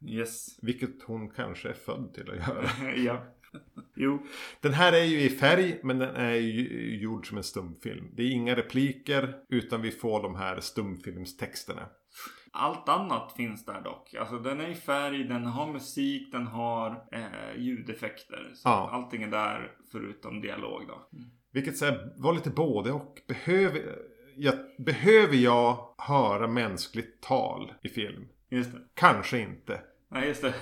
[0.06, 0.58] Yes.
[0.62, 2.92] Vilket hon kanske är född till att göra.
[2.96, 3.24] ja.
[3.96, 4.26] Jo.
[4.60, 8.10] Den här är ju i färg men den är ju gjord som en stumfilm.
[8.16, 11.86] Det är inga repliker utan vi får de här stumfilmstexterna.
[12.52, 14.14] Allt annat finns där dock.
[14.14, 18.50] Alltså den är i färg, den har musik, den har eh, ljudeffekter.
[18.54, 18.90] Så Ja.
[18.92, 21.08] allting är där förutom dialog då.
[21.52, 23.22] Vilket så här, var lite både och.
[23.28, 23.98] Behöver...
[24.36, 28.28] jag, behöver jag höra mänskligt tal i film?
[28.50, 28.78] Just det.
[28.94, 29.80] Kanske inte.
[30.10, 30.54] Nej, just det.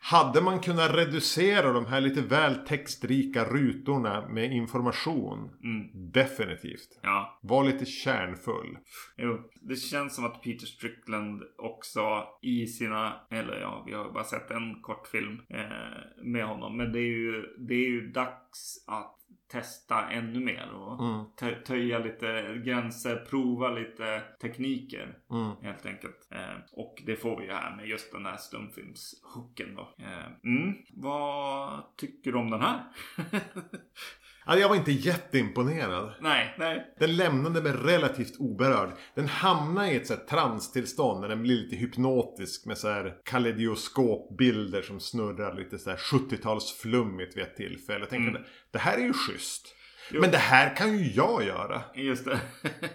[0.00, 5.50] Hade man kunnat reducera de här lite väl textrika rutorna med information?
[5.64, 6.10] Mm.
[6.12, 6.98] Definitivt.
[7.02, 8.78] Ja, Var lite kärnfull.
[9.16, 9.50] jo.
[9.62, 14.50] Det känns som att Peter Strickland också i sina, eller ja, vi har bara sett
[14.50, 16.76] en kortfilm eh, med honom.
[16.76, 19.17] Men det är ju, det är ju dags att
[19.48, 21.24] testa ännu mer och Mm.
[21.36, 25.18] tö- töja lite gränser, prova lite tekniker.
[25.30, 25.50] Mm.
[25.62, 26.28] Helt enkelt.
[26.30, 29.94] Eh, och det får vi ju här med just den här stumfilmshooken då.
[29.98, 30.74] Eh, mm.
[30.90, 32.80] Vad tycker du om den här?
[34.48, 36.12] Ja, jag var inte jätteimponerad.
[36.20, 36.94] nej, nej.
[36.98, 38.90] Den lämnade mig relativt oberörd.
[39.14, 43.14] Den hamnade i ett så här transtillstånd när den blir lite hypnotisk med så här
[43.24, 47.98] kaleidoskopbilder som snurrar lite så här 70-talsflummigt vid ett tillfälle.
[48.00, 48.42] Jag tänkte, Mm.
[48.72, 49.74] det här är ju schysst.
[50.12, 50.20] Jo.
[50.20, 51.82] Men det här kan ju jag göra.
[51.94, 52.40] Just det.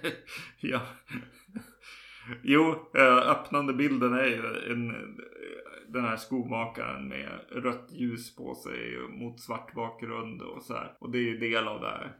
[0.59, 0.81] ja.
[2.43, 4.89] Jo, eh, öppnande bilden är ju en,
[5.87, 10.97] den här skomakaren med rött ljus på sig mot svart bakgrund och så här.
[10.99, 12.17] Och det är ju del av det här,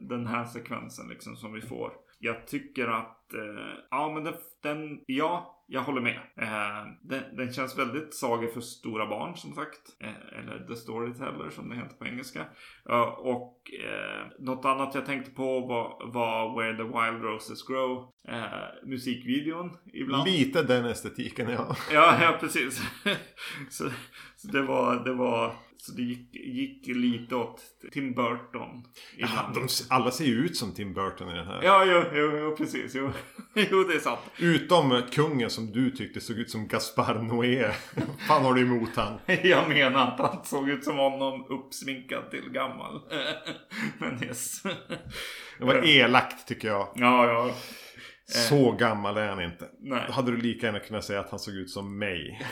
[0.00, 1.92] den här sekvensen liksom som vi får.
[2.18, 6.16] Jag tycker att, eh, ja men den, den, ja, jag håller med.
[6.40, 9.80] Eh, den, den känns väldigt saga för stora barn som sagt.
[10.00, 12.46] Eh, eller The Storyteller som det heter på engelska.
[12.84, 18.12] Ja, och eh, något annat jag tänkte på var, var Where the Wild Roses Grow.
[18.28, 20.28] Eh, musikvideon ibland.
[20.28, 21.76] Lite den estetiken, ja.
[21.92, 22.82] Ja, ja precis.
[23.70, 23.90] så,
[24.36, 27.60] så det var, det var, så det gick, gick lite åt
[27.92, 28.84] Tim Burton.
[29.16, 31.62] ja de, alla ser ju ut som Tim Burton i den här.
[31.62, 32.94] Ja, jo, jo, jo, precis.
[32.94, 33.10] Jo.
[33.70, 34.20] jo, det är sant.
[34.38, 37.70] Utom kungen som du tyckte såg ut som Gaspar Noé.
[38.28, 39.18] fan har du emot han?
[39.42, 43.00] Jag menar att han såg ut som honom uppsminkad till gammal.
[43.98, 44.62] Men yes.
[45.58, 46.88] Det var elakt tycker jag.
[46.94, 47.54] Ja, ja.
[48.26, 49.68] Så gammal är han inte.
[49.80, 50.04] Nej.
[50.06, 52.42] Då hade du lika gärna kunnat säga att han såg ut som mig.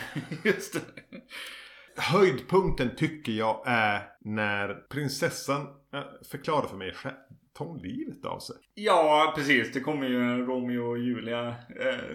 [0.43, 0.81] Just det.
[1.97, 5.61] Höjdpunkten tycker jag är när prinsessan
[5.93, 6.01] eh,
[6.31, 7.15] förklarar för mig själv.
[7.53, 8.55] Tar hon livet av sig?
[8.73, 9.73] Ja, precis.
[9.73, 12.13] Det kommer ju en Romeo och Julia eh,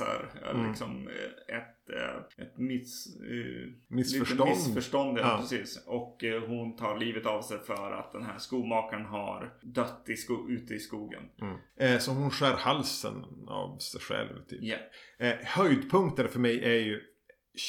[0.00, 0.30] här.
[0.44, 0.68] Eh, Mm.
[0.68, 4.50] Liksom eh, ett, eh, ett miss, eh, Missförstånd.
[4.50, 5.84] Missförstånd, ja, precis.
[5.86, 10.48] Och hon tar livet av sig för att den här skomakaren har dött i sko-
[10.48, 11.22] ute i skogen.
[11.78, 12.00] Mm.
[12.00, 14.44] Så hon skär halsen av sig själv.
[14.48, 14.62] Typ.
[15.18, 17.00] Eh, höjdpunkten för mig är ju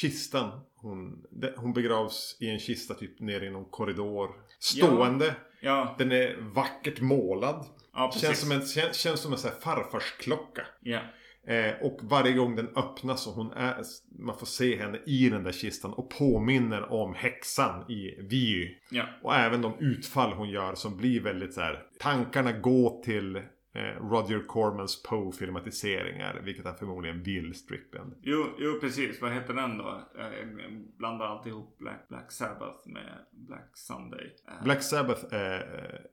[0.00, 0.60] kistan.
[0.74, 1.24] Hon,
[1.56, 4.30] hon begravs i en kista typ nere i någon korridor.
[4.58, 5.34] Stående.
[5.60, 7.66] Ja, Den är vackert målad.
[7.94, 8.12] ja.
[8.20, 10.66] Känns som en, känns, känns som en så här farfarsklocka.
[10.80, 11.00] Ja.
[11.46, 13.82] Eh, och varje gång den öppnas och hon är,
[14.18, 18.68] man får se henne i den där kistan och påminner om häxan i Vy.
[18.90, 19.04] Ja.
[19.22, 21.82] Och även de utfall hon gör som blir väldigt så här.
[21.98, 23.42] Tankarna går till
[24.00, 26.40] Roger Cormans Poe-filmatiseringar.
[26.44, 28.14] Vilket han förmodligen vill Strickland.
[28.22, 29.22] Jo, jo, precis.
[29.22, 30.00] Vad heter den då?
[30.18, 34.36] Eh, Jag blandar alltid ihop Black, Black Sabbath med Black Sunday.
[34.48, 35.60] Eh, Black Sabbath är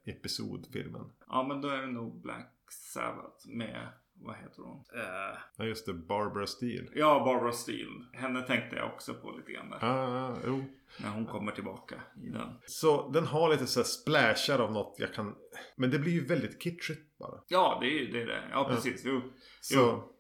[0.05, 1.05] eh, episodfilmen.
[1.27, 2.55] Ja, men då är det nog Black
[2.93, 3.87] Sabbath med,
[4.21, 4.83] vad heter hon?
[4.95, 6.87] Eh, Ja just det, Barbara Steele.
[6.95, 8.05] ja, Barbara Steele.
[8.13, 9.77] Henne tänkte jag också på lite grann där.
[9.81, 10.63] Ah, jo.
[10.97, 12.47] När hon kommer tillbaka i den.
[12.65, 15.35] Så den har lite så här splashar av något jag kan...
[15.75, 17.41] Men det blir ju väldigt kitschigt bara.
[17.47, 18.21] Ja, det är det.
[18.21, 18.43] Är det.
[18.51, 19.01] Ja, precis.
[19.05, 19.21] Jo.
[19.61, 20.13] Så Jo.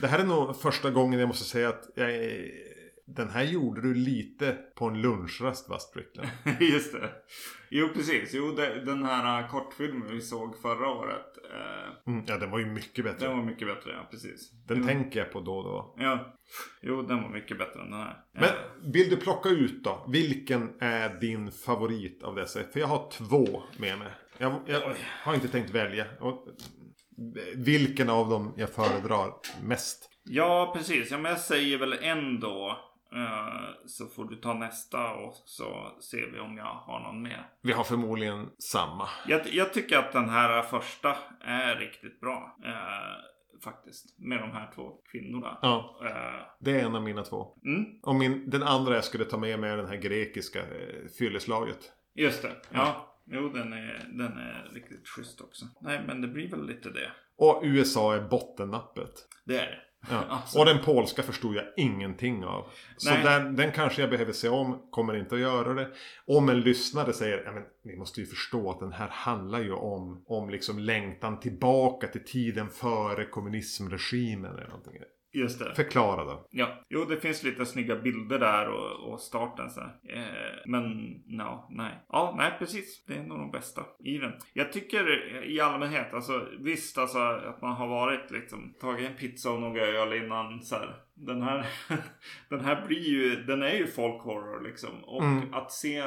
[0.00, 2.71] det här är nog första gången jag måste säga att jag är...
[3.16, 6.28] Den här gjorde du lite på en lunchrast va, Strickland?
[6.60, 7.10] Just det.
[7.70, 8.30] Jo, precis.
[8.34, 11.26] Jo, det, den här uh, kortfilmen vi såg förra året.
[11.50, 13.26] Eh, Mm, ja, den var ju mycket bättre.
[13.28, 14.08] den var mycket bättre, ja.
[14.10, 14.50] Precis.
[14.68, 14.86] Den jo.
[14.86, 15.94] tänker jag på då och då.
[15.98, 16.36] Ja.
[16.82, 18.16] Jo, den var mycket bättre än den här.
[18.32, 18.50] Men Eh,
[18.92, 20.06] vill du plocka ut då?
[20.08, 22.60] Vilken är din favorit av dessa?
[22.72, 24.08] För jag har två med mig.
[24.38, 24.94] Jag, jag
[25.24, 26.06] har inte tänkt välja.
[26.20, 26.48] Och,
[27.54, 29.32] vilken av dem jag föredrar
[29.62, 30.08] mest?
[30.24, 31.10] Ja, precis.
[31.10, 32.78] Ja, men jag säger väl ändå.
[33.86, 37.46] Så får du ta nästa och så ser vi om jag har någon mer.
[37.62, 39.08] Vi har förmodligen samma.
[39.26, 42.56] Jag, jag tycker att den här första är riktigt bra.
[42.64, 44.18] Eh, faktiskt.
[44.18, 45.58] Med de här två kvinnorna.
[45.62, 47.56] Ja, Eh, det är en av mina två.
[47.64, 51.08] mm, Och min, den andra jag skulle ta med mig är den här grekiska eh,
[51.18, 51.92] fylleslaget.
[52.14, 52.56] just det.
[52.70, 53.08] Ja.
[53.26, 55.64] Jo, den är, den är riktigt schysst också.
[55.80, 57.10] Nej, men det blir väl lite det.
[57.36, 59.12] Och USA är bottennappet.
[59.44, 59.78] Det är det.
[60.10, 60.24] Ja.
[60.28, 60.58] Alltså.
[60.58, 62.70] Och den polska förstod jag ingenting av.
[62.96, 64.82] Så den, den kanske jag behöver se om.
[64.90, 65.88] Kommer inte att göra det.
[66.26, 69.72] Om en lyssnare säger ja, men ni måste ju förstå att den här handlar ju
[69.72, 74.94] om, om liksom längtan tillbaka till tiden före kommunismregimen eller någonting.
[75.34, 75.74] Just det.
[75.74, 76.46] Förklara då.
[76.50, 79.98] Ja, jo det finns lite snygga bilder där och, och starten så här.
[80.08, 80.82] Eh, men
[81.26, 82.04] no, nej.
[82.08, 83.04] Ja, nej precis.
[83.06, 84.32] Det är nog de bästa i den.
[84.52, 89.50] Jag tycker i allmänhet, alltså visst alltså att man har varit liksom tagit en pizza
[89.50, 90.94] och några öl innan så här.
[91.14, 91.66] Den här,
[92.48, 95.04] den här blir ju, den är ju folk horror liksom.
[95.04, 95.54] Och Mm.
[95.54, 96.04] att se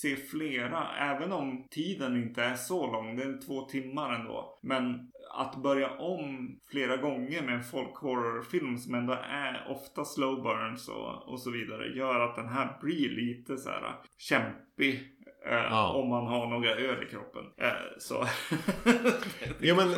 [0.00, 4.58] se flera, även om tiden inte är så lång, det är två timmar ändå.
[4.62, 10.88] Men att börja om flera gånger med en folkhorrorfilm som ändå är ofta slow burns
[10.88, 15.00] och, och så vidare gör att den här blir lite så här kämpig.
[15.46, 15.92] Eh, Ja.
[15.92, 17.42] Om man har några öl i kroppen.
[17.60, 17.68] Eh,
[17.98, 18.26] så.
[19.60, 19.94] Ja men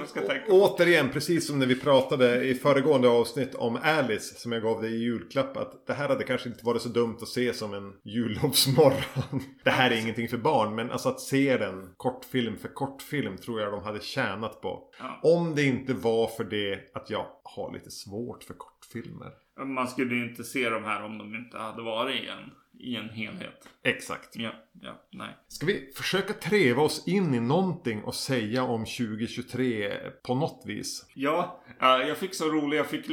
[0.49, 4.95] återigen, precis som när vi pratade i föregående avsnitt om Alice som jag gav dig
[4.95, 5.57] i julklapp.
[5.57, 9.41] Att det här hade kanske inte varit så dumt att se som en jullovsmorgon.
[9.65, 13.61] Det här är ingenting för barn, men alltså att se den kortfilm för kortfilm tror
[13.61, 14.83] jag de hade tjänat på.
[14.99, 15.21] Ja.
[15.23, 19.33] Om det inte var för det att jag har lite svårt för kortfilmer.
[19.65, 22.51] Man skulle ju inte se de här om de inte hade varit i en,
[22.81, 23.69] i en helhet.
[23.85, 24.37] Exakt.
[24.37, 25.29] Ja, ja, nej.
[25.49, 29.93] Ska vi försöka treva oss in i någonting och säga om 2023
[30.27, 31.07] på något vis?
[31.15, 32.77] Ja, jag fick så roligt.
[32.77, 33.11] Jag, fick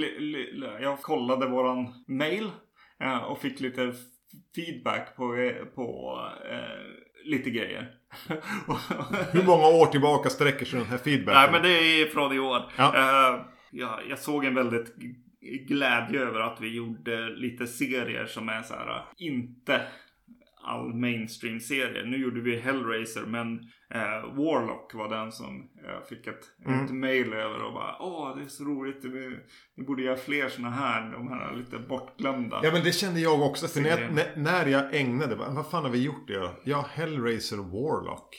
[0.82, 2.51] jag kollade våran mail
[3.28, 3.93] och fick lite
[4.55, 6.20] feedback på, på
[6.51, 7.91] eh, lite grejer.
[9.32, 11.41] Hur många år tillbaka sträcker sig den här feedbacken?
[11.41, 12.72] Nej, men det är från i år.
[12.78, 12.95] Ja.
[12.95, 14.95] Eh, ja, jag såg en väldigt
[15.67, 19.81] glädje över att vi gjorde lite serier som är så här, äh, inte
[20.64, 22.03] all mainstream serie.
[22.05, 23.59] Nu gjorde vi Hellraiser men
[23.93, 26.86] eh, Warlock var den som jag fick ett, Mm.
[26.86, 28.99] ett mail över och bara Åh det är så roligt.
[29.03, 29.38] Vi,
[29.76, 31.11] vi borde göra fler sådana här.
[31.11, 32.59] De här lite bortglömda.
[32.64, 33.68] Ja men det kände jag också.
[33.68, 36.51] För när jag, när- när jag ägnade, vad vad fan har vi gjort det?
[36.64, 38.36] Ja, Hellraiser Warlock.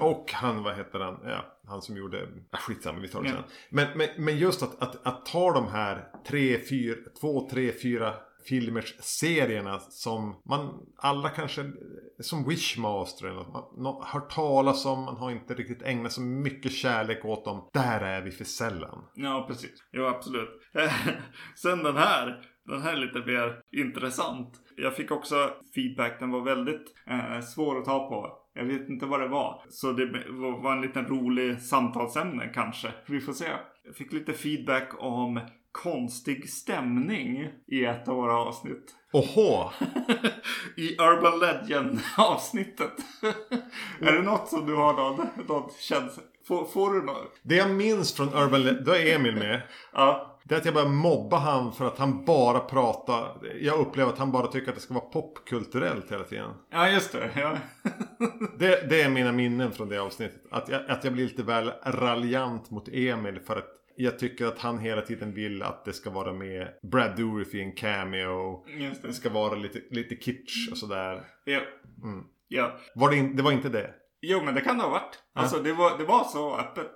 [0.00, 1.18] Och han, vad heter han?
[1.24, 2.28] Ja, han som gjorde...
[2.50, 3.34] Ja, skitsamma, vi tar det Ja.
[3.34, 3.44] sen.
[3.70, 8.14] Men, men, men just att, att, att ta de här tre, fyra, två, tre, fyra
[8.44, 11.72] filmers serierna som man alla kanske
[12.20, 16.72] som Wishmaster eller något, man, hört talas om, man har inte riktigt ägnat så mycket
[16.72, 17.70] kärlek åt dem.
[17.72, 19.04] Där är vi för sällan.
[19.14, 19.84] Ja, precis.
[19.92, 20.60] Jo, absolut.
[21.56, 22.40] Sen den här.
[22.64, 24.60] Den här är lite mer intressant.
[24.76, 26.20] Jag fick också feedback.
[26.20, 28.38] Den var väldigt eh, svår att ta på.
[28.54, 29.62] Jag vet inte vad det var.
[29.68, 30.06] Så det
[30.62, 32.92] var en liten rolig samtalsämne kanske.
[33.06, 33.48] Vi får se.
[33.84, 35.40] Jag fick lite feedback om
[35.72, 38.94] konstig stämning i ett av våra avsnitt.
[39.12, 39.70] Oho!
[40.76, 42.92] I Urban Legend avsnittet.
[44.00, 46.22] är det något som du har någon, någon känsla?
[46.48, 47.40] Får, får du något?
[47.42, 49.62] Det jag minns från Urban Le- då är Emil med.
[49.92, 50.28] Ja.
[50.44, 53.36] Det är att jag börjar mobba han för att han bara pratar.
[53.60, 56.50] Jag upplever att han bara tycker att det ska vara popkulturellt hela tiden.
[56.70, 57.30] Ja, just det.
[57.36, 57.56] Ja.
[58.58, 60.42] Det, det är mina minnen från det avsnittet.
[60.50, 63.68] Att jag, att jag blir lite väl raljant mot Emil för att
[64.02, 67.60] jag tycker att han hela tiden vill att det ska vara med Brad Dourif i
[67.60, 68.64] en cameo.
[68.78, 69.14] Just Det det.
[69.14, 71.22] ska vara lite, lite kitsch och sådär.
[71.44, 71.60] Ja.
[72.02, 72.24] Mm.
[72.48, 72.78] ja.
[72.94, 73.90] Var det, in, det var inte det?
[74.24, 75.18] Jo, men det kan det ha varit.
[75.34, 76.90] Alltså, det var, det var så öppet.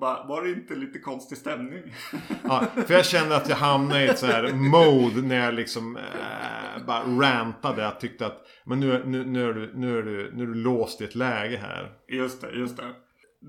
[0.00, 1.82] Bara, var det inte lite konstig stämning?
[2.44, 5.96] Ja, för jag kände att jag hamnade i ett så här mode när jag liksom
[5.96, 7.82] eh, bara rantade.
[7.82, 10.54] Jag tyckte att men nu, nu, nu, är du, nu, är du, nu är du
[10.54, 11.92] låst i ett läge här.
[12.08, 12.94] just det, just det.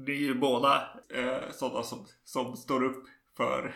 [0.05, 3.05] Det är ju båda eh, sådana som, som står upp
[3.37, 3.75] för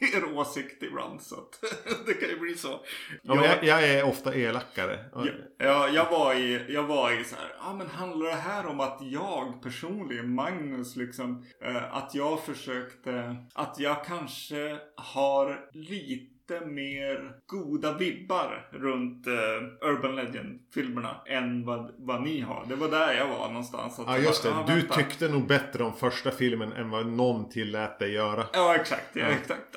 [0.16, 1.22] er åsikt ibland.
[1.22, 1.60] Så att
[2.06, 2.80] det kan ju bli så.
[3.22, 5.04] Ja, men jag, jag är ofta elakare.
[5.14, 5.26] Ja,
[5.58, 8.80] ja, jag var i, jag var i så här, ja men handlar det här om
[8.80, 17.32] att jag personligen, Magnus liksom, eh, att jag försökte, att jag kanske har lite mer
[17.46, 22.64] goda vibbar runt eh, Urban Legend-filmerna än vad, vad ni har.
[22.68, 23.98] Det var där jag var någonstans.
[23.98, 26.90] Att Ja just det, bara, "Ah, du vänta." tyckte nog bättre om första filmen än
[26.90, 28.44] vad någon tillät dig göra.
[28.52, 29.10] Ja, exakt.
[29.16, 29.76] Ja, exakt.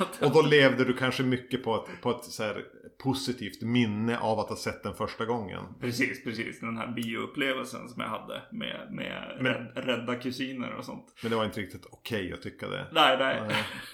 [0.00, 2.64] Att- Och då levde du kanske mycket på ett, på ett så här
[3.02, 5.60] positivt minne av att ha sett den första gången.
[5.80, 6.60] Precis, precis.
[6.60, 11.14] Den här bioupplevelsen som jag hade med, med Men- rädd, rädda kusiner och sånt.
[11.22, 12.86] Men det var inte riktigt okej att tycka det.
[12.92, 13.36] Nej, nej.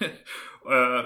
[0.00, 0.06] Eh,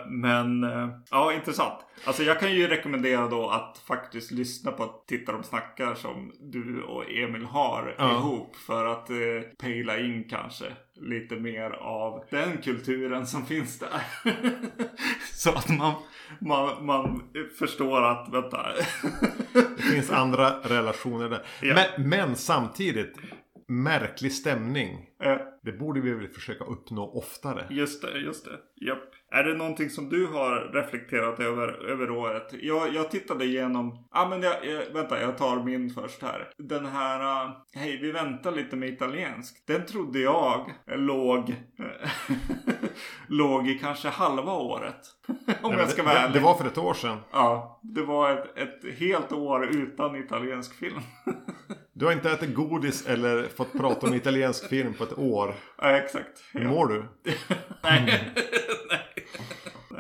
[0.07, 1.79] Men eh, ja, intressant.
[2.05, 6.83] Alltså jag kan ju rekommendera då att faktiskt lyssna på Titta de snackar som du
[6.83, 8.11] och Emil har Ja.
[8.19, 8.57] ihop.
[8.57, 9.17] För att eh,
[9.59, 14.03] pejla in kanske lite mer av den kulturen som finns där.
[15.33, 15.95] Så att man,
[16.41, 17.23] man, man
[17.59, 18.67] förstår att, vänta.
[19.77, 21.43] Det finns andra relationer där.
[21.63, 21.75] Ja.
[21.75, 23.17] Men, men samtidigt,
[23.69, 25.07] märklig stämning.
[25.25, 27.67] Eh, Det borde vi väl försöka uppnå oftare.
[27.71, 28.87] Just det, just det.
[28.87, 28.99] Japp.
[29.35, 32.55] Är det någonting som du har reflekterat över, över året?
[32.63, 34.09] Jag, jag tittade igenom...
[34.11, 36.49] Ah, men jag, jag, vänta, jag tar min först här.
[36.59, 37.45] Den här...
[37.47, 39.67] Uh, Hej, vi väntar lite med italiensk.
[39.67, 41.55] Den trodde jag låg...
[43.29, 45.01] låg i kanske halva året.
[45.63, 46.35] Om Nej, jag ska det, vara det, ärlig.
[46.35, 47.19] det var för ett år sedan.
[47.33, 51.01] Ja, det var ett, ett helt år utan italiensk film.
[51.95, 55.55] Du har inte ätit godis eller fått prata om italiensk film på ett år.
[55.79, 56.45] ja, exakt.
[56.53, 56.69] Hur Ja.
[56.69, 57.05] mår du?
[57.83, 58.33] Nej.
[58.89, 59.01] Nej.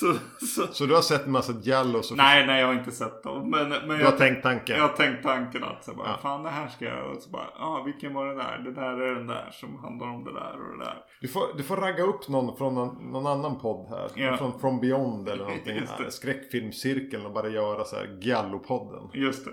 [0.00, 0.14] så,
[0.46, 3.22] så, Så du har sett en massa Giallo så Nej, nej jag har inte sett
[3.22, 3.50] dem.
[3.50, 4.76] Men, men du har jag, tänkt tanken?
[4.76, 6.18] jag har tänkt tanken att så bara, Ja.
[6.22, 7.10] fan det här ska jag.
[7.10, 8.58] Och så bara, ja ah, vilken var det där?
[8.58, 10.96] Det där är den där som handlar om det där och det där.
[11.20, 14.10] Du får, du får ragga upp någon från någon, någon annan podd här.
[14.14, 14.36] Ja.
[14.36, 15.80] Från From Beyond eller någonting.
[16.08, 19.10] Skräckfilmscirkeln och bara göra så här Giallo-podden.
[19.12, 19.50] Just det.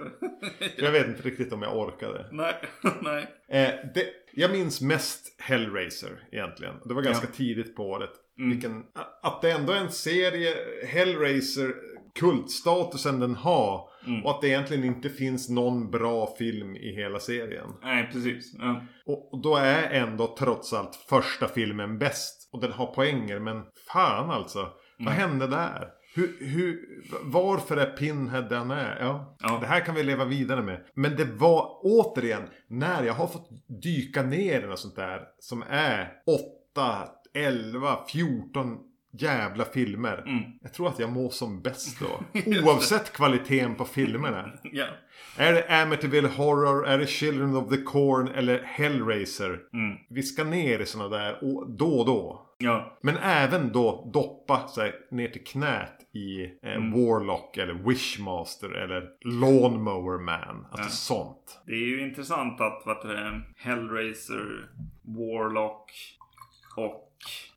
[0.84, 2.26] Jag vet inte riktigt om jag orkade.
[2.32, 2.56] nej,
[3.02, 3.22] nej.
[3.50, 6.74] Eh, det, jag minns mest Hellraiser egentligen.
[6.86, 7.34] Det var ganska Ja.
[7.36, 8.10] tidigt på året.
[8.42, 8.52] Mm.
[8.52, 8.84] Vilken,
[9.24, 10.54] att det ändå är en serie,
[10.88, 11.74] Hellraiser,
[12.20, 13.90] kultstatusen den har.
[14.08, 14.26] Mm.
[14.26, 17.68] Och att det egentligen inte finns någon bra film i hela serien.
[17.84, 18.54] Nej, precis.
[18.60, 18.82] Ja.
[19.06, 22.50] Och, då är ändå trots allt första filmen bäst.
[22.54, 23.62] Och den har poänger, men
[23.92, 24.60] fan alltså.
[25.00, 25.30] Vad Mm.
[25.30, 25.88] hände där?
[26.16, 26.80] Hur, hur,
[27.24, 28.98] varför är Pinhead där han är?
[29.00, 29.58] Ja, Ja.
[29.62, 30.86] det här kan vi leva vidare med.
[30.96, 33.50] Men det var återigen, när jag har fått
[33.84, 36.12] dyka ner i något sånt där som är
[36.76, 38.78] 8, 11, 14
[39.14, 40.24] jävla filmer.
[40.28, 40.44] Mm.
[40.62, 42.40] Jag tror att jag mår som bäst då.
[42.66, 44.52] Oavsett kvaliteten på filmerna.
[44.64, 44.86] ja.
[45.38, 49.60] Är det Amityville Horror, är det Children of the Corn eller Hellraiser?
[49.74, 49.98] Mm.
[50.10, 52.48] Vi ska ner i sådana där och då och då.
[52.58, 52.98] Ja.
[53.02, 56.92] Men även då doppa sig ner till knät i eh, Mm.
[56.92, 59.04] Warlock eller Wishmaster eller
[59.40, 60.66] Lawnmower Man.
[60.72, 60.90] Alltså Ja.
[60.90, 61.62] sånt.
[61.66, 64.70] Det är ju intressant att vad det, Hellraiser,
[65.02, 65.92] Warlock
[66.78, 67.08] och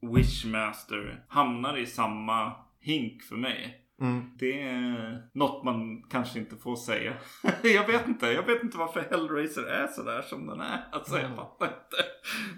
[0.00, 3.80] Wishmaster hamnar i samma hink för mig.
[4.00, 4.30] Mm.
[4.38, 7.12] Det är något man kanske inte får säga.
[7.62, 8.26] jag vet inte.
[8.26, 10.84] Jag vet inte varför Hellraiser är sådär som den är.
[10.92, 12.04] Alltså jag fattar inte.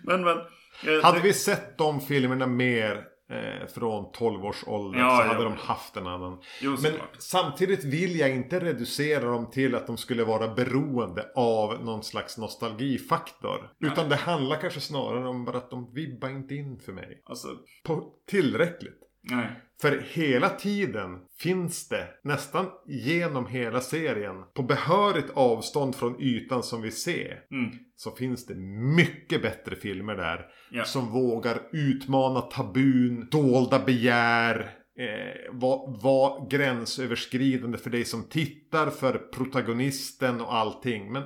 [0.04, 0.38] Men men.
[0.38, 5.22] eh, Hade det- vi sett de filmerna mer eh, från 12 års ålder Ja, så
[5.22, 5.32] ja.
[5.32, 6.38] hade de haft en annan.
[6.62, 7.16] Jo, Men såklart.
[7.18, 12.38] samtidigt vill jag inte reducera dem till att de skulle vara beroende av någon slags
[12.38, 13.70] nostalgifaktor.
[13.80, 17.22] Utan det handlar kanske snarare om bara att de vibbar inte in för mig.
[17.24, 17.48] Alltså,
[17.84, 19.02] På tillräckligt.
[19.30, 19.48] Nej.
[19.80, 26.82] För hela tiden finns det, nästan genom hela serien, på behörigt avstånd från ytan som
[26.82, 27.70] vi ser, Mm.
[27.96, 28.54] så finns det
[28.96, 30.46] mycket bättre filmer där.
[30.70, 30.84] Ja.
[30.84, 34.60] Som vågar utmana tabun, dolda begär,
[34.98, 41.12] eh, vara var gränsöverskridande för dig som tittar, för protagonisten och allting.
[41.12, 41.22] Men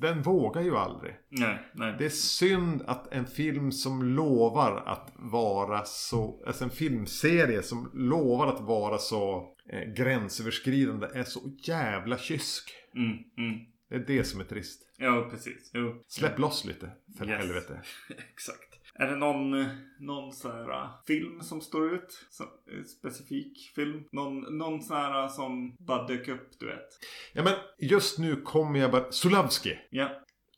[0.00, 1.14] den vågar ju aldrig.
[1.28, 1.94] Nej, nej.
[1.98, 7.90] Det är synd att en film som lovar att vara så, alltså en filmserie som
[7.94, 12.70] lovar att vara så eh, gränsöverskridande är så jävla kysk.
[12.94, 13.08] Mm,
[13.38, 13.60] mm.
[13.88, 14.80] Det är det som är trist.
[14.98, 15.70] Ja, precis.
[15.74, 16.02] Jo.
[16.06, 17.38] Släpp loss lite, för Yes.
[17.38, 17.80] helvete.
[18.32, 18.73] Exakt.
[18.98, 19.66] Är det någon,
[19.98, 22.26] någon så här uh, film som står ut?
[22.30, 24.04] Så, eh, specifik film?
[24.12, 26.88] Någon, någon så här uh, som bara dök upp, du vet?
[27.32, 29.12] Ja men just nu kommer jag bara...
[29.12, 29.78] Sulavski.
[29.90, 30.08] Ja.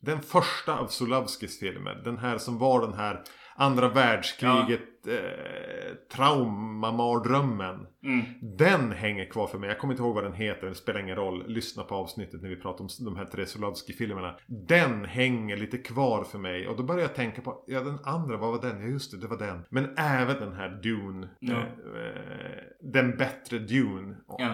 [0.01, 2.01] Den första av Sulavskis filmer.
[2.03, 3.23] Den här som var den här
[3.55, 7.87] andra världskriget eh, traumamardrömmen.
[8.03, 8.21] Mm.
[8.41, 9.69] Den hänger kvar för mig.
[9.69, 10.67] Jag kommer inte ihåg vad den heter.
[10.67, 11.43] Det spelar ingen roll.
[11.47, 14.35] Lyssna på avsnittet när vi pratar om de här tre Sulavski-filmerna.
[14.47, 16.67] Den hänger lite kvar för mig.
[16.67, 18.81] Och då börjar jag tänka på, ja den andra, vad var den?
[18.81, 19.65] Ja just det, det var den.
[19.69, 21.29] Men även den här Dune.
[21.41, 24.15] Eh, eh, den bättre Dune.
[24.27, 24.53] Ja.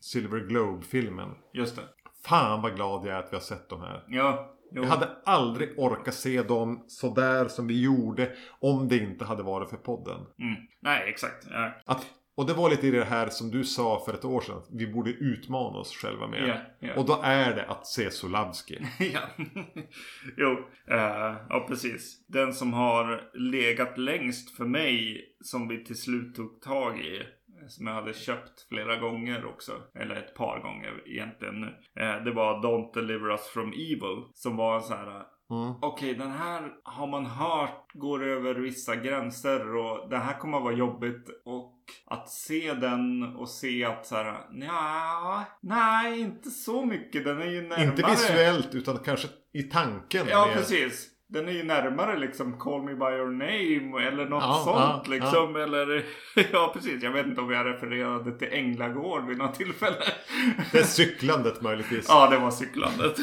[0.00, 1.28] Silver Globe-filmen.
[1.52, 1.82] Just det.
[2.24, 4.04] Fan vad glad jag är att vi har sett de här.
[4.08, 4.56] Ja.
[4.74, 4.82] Jo.
[4.82, 9.70] Jag hade aldrig orkat se dem sådär som vi gjorde om det inte hade varit
[9.70, 10.20] för podden.
[10.38, 10.54] Mm.
[10.80, 11.46] Nej, exakt.
[11.50, 11.72] Ja.
[11.86, 14.62] Att, och det var lite i det här som du sa för ett år sedan.
[14.70, 16.48] Vi borde utmana oss själva med.
[16.48, 16.94] Ja, ja.
[16.94, 18.78] Och då är det att se Sulavski.
[18.98, 19.20] ja.
[20.36, 20.50] jo,
[20.90, 22.26] eh, ja precis.
[22.28, 27.22] Den som har legat längst för mig som vi till slut tog tag i.
[27.68, 29.72] Som jag hade köpt flera gånger också.
[29.94, 31.66] Eller ett par gånger egentligen nu.
[32.02, 34.24] Eh, det var Don't Deliver Us From Evil.
[34.34, 35.22] Som var en så här.
[35.50, 35.74] Mm.
[35.82, 40.64] Okej, den här har man hört går över vissa gränser och det här kommer att
[40.64, 41.28] vara jobbigt.
[41.44, 47.24] Och att se den och se att så här, nja, nej, inte så mycket.
[47.24, 47.84] Den är ju närmare.
[47.84, 50.26] Inte visuellt utan kanske i tanken.
[50.30, 51.08] Ja, precis.
[51.32, 55.14] Den är ju närmare liksom Call Me By Your Name eller något Ja, sånt ja,
[55.14, 55.56] liksom.
[55.56, 56.04] Eller
[56.52, 57.02] ja, precis.
[57.02, 59.96] Jag vet inte om jag refererade till Änglagård vid något tillfälle.
[60.72, 62.06] Det är cyklandet möjligtvis.
[62.08, 63.16] Ja, det var cyklandet.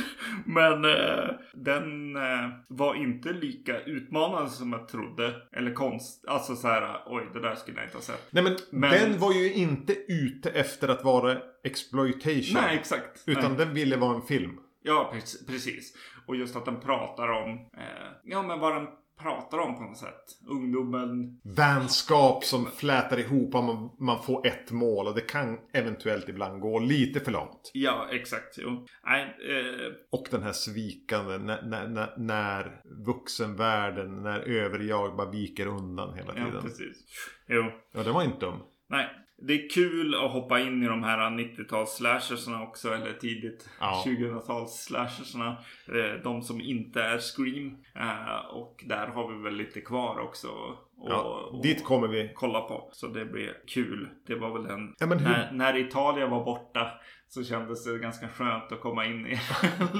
[0.45, 5.33] Men eh, den eh, var inte lika utmanande som jag trodde.
[5.55, 6.25] Eller konst.
[6.27, 8.27] Alltså så här, oj, det där skulle jag inte ha sett.
[8.31, 12.53] Nej men, Men- den var ju inte ute efter att vara exploitation.
[12.61, 13.23] Nej, exakt.
[13.27, 13.65] Utan Nej.
[13.65, 14.51] den ville vara en film.
[14.81, 15.93] Ja, pre- precis.
[16.27, 18.87] Och just att den pratar om, eh, ja men vad den
[19.19, 20.23] pratar om på något sätt.
[20.49, 21.39] Ungdomen.
[21.43, 25.07] Vänskap som flätar ihop om man, man får ett mål.
[25.07, 27.71] Och det kan eventuellt ibland gå lite för långt.
[27.73, 28.57] Ja, exakt.
[28.57, 28.85] Jo.
[29.05, 36.13] Nej, eh, Och den här svikande när, när, när, vuxenvärlden, när överjag bara viker undan
[36.13, 36.61] hela ja, tiden.
[36.61, 36.97] precis.
[37.47, 37.63] Jo.
[37.93, 38.59] Ja, det var inte dum.
[38.89, 39.07] Nej.
[39.41, 42.93] Det är kul att hoppa in i de här 90-tals slashersna också.
[42.93, 44.03] Eller tidigt Ja.
[44.05, 45.47] 2000-tals slashersna.
[45.87, 47.77] Eh, de som inte är Scream.
[47.95, 50.47] Eh, och där har vi väl lite kvar också.
[50.47, 52.31] Och, Ja, och dit kommer vi.
[52.35, 52.89] kolla på.
[52.93, 54.09] Så det blir kul.
[54.27, 54.95] Det var väl den.
[54.99, 56.91] Ja, hur- när, när Italien var borta.
[57.31, 59.39] Så kändes det ganska skönt att komma in i.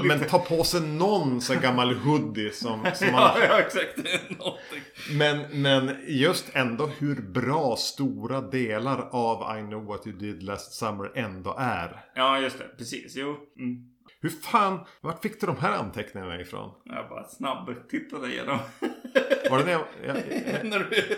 [0.04, 3.98] Men ta på sig någon här gammal hoodie som, som man ja, ja, exakt.
[4.30, 4.82] Någonting.
[5.12, 10.74] Men, men just ändå hur bra stora delar av I know what you did last
[10.74, 12.06] summer ändå är.
[12.16, 12.68] Ja, just det.
[12.78, 13.16] Precis.
[13.16, 13.38] Jo.
[13.60, 13.90] Mm.
[14.22, 16.72] Hur fan, vart fick du de här anteckningarna ifrån?
[16.86, 18.58] Jag bara snabb tittade igenom.
[19.50, 21.18] Var det när jag, jag, jag, när, du,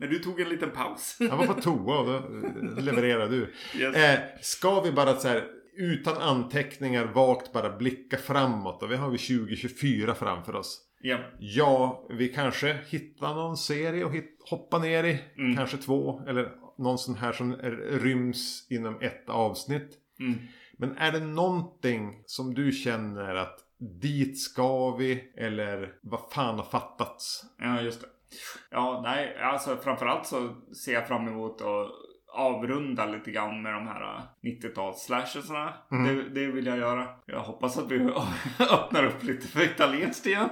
[0.00, 1.16] när du tog en liten paus.
[1.18, 3.52] jag var på toa och då levererade du.
[3.80, 3.96] Yes.
[3.96, 5.44] Eh, ska vi bara så här
[5.76, 10.80] utan anteckningar vagt bara blicka framåt och vi har vi 2024 framför oss.
[11.00, 11.18] Ja.
[11.38, 14.12] Ja, vi kanske hittar någon serie och
[14.50, 15.18] hoppa ner i.
[15.38, 15.56] Mm.
[15.56, 16.22] Kanske två.
[16.28, 17.56] Eller någon sån här som
[17.90, 19.90] ryms inom ett avsnitt.
[20.20, 20.38] Mm.
[20.72, 23.58] Men är det någonting som du känner att
[24.00, 25.32] dit ska vi?
[25.36, 27.44] Eller vad fan har fattats?
[27.58, 28.06] Ja, just det.
[28.70, 30.48] Ja, nej, alltså framförallt så
[30.84, 31.90] ser jag fram emot att
[32.32, 35.74] avrunda lite grann med de här 90-tals slashersna.
[35.90, 36.16] Mm.
[36.16, 37.08] Det, det vill jag göra.
[37.26, 38.00] Jag hoppas att vi
[38.70, 40.48] öppnar upp lite för italienskt igen.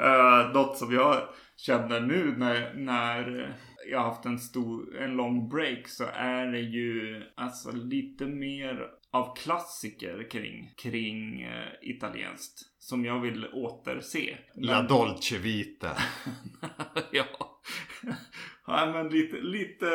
[0.00, 1.16] uh, något som jag
[1.56, 3.56] känner nu när, när
[3.90, 8.90] jag har haft en stor, en lång break så är det ju alltså lite mer
[9.10, 12.60] av klassiker kring, kring eh, italienskt.
[12.78, 14.38] Som jag vill återse.
[14.54, 15.90] La Dolce Vita.
[17.12, 17.24] ja.
[18.66, 19.86] ja, men lite, lite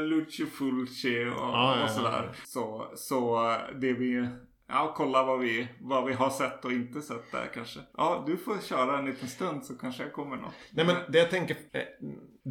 [0.00, 2.24] Lucio Fulci och, Ja, ja, och sådär.
[2.26, 2.34] ja.
[2.44, 4.28] Så, så det vi...
[4.70, 7.80] Ja, kolla vad vi, vad vi har sett och inte sett där kanske.
[7.96, 10.54] Ja, du får köra en liten stund så kanske jag kommer något.
[10.70, 11.56] Nej men det jag tänker.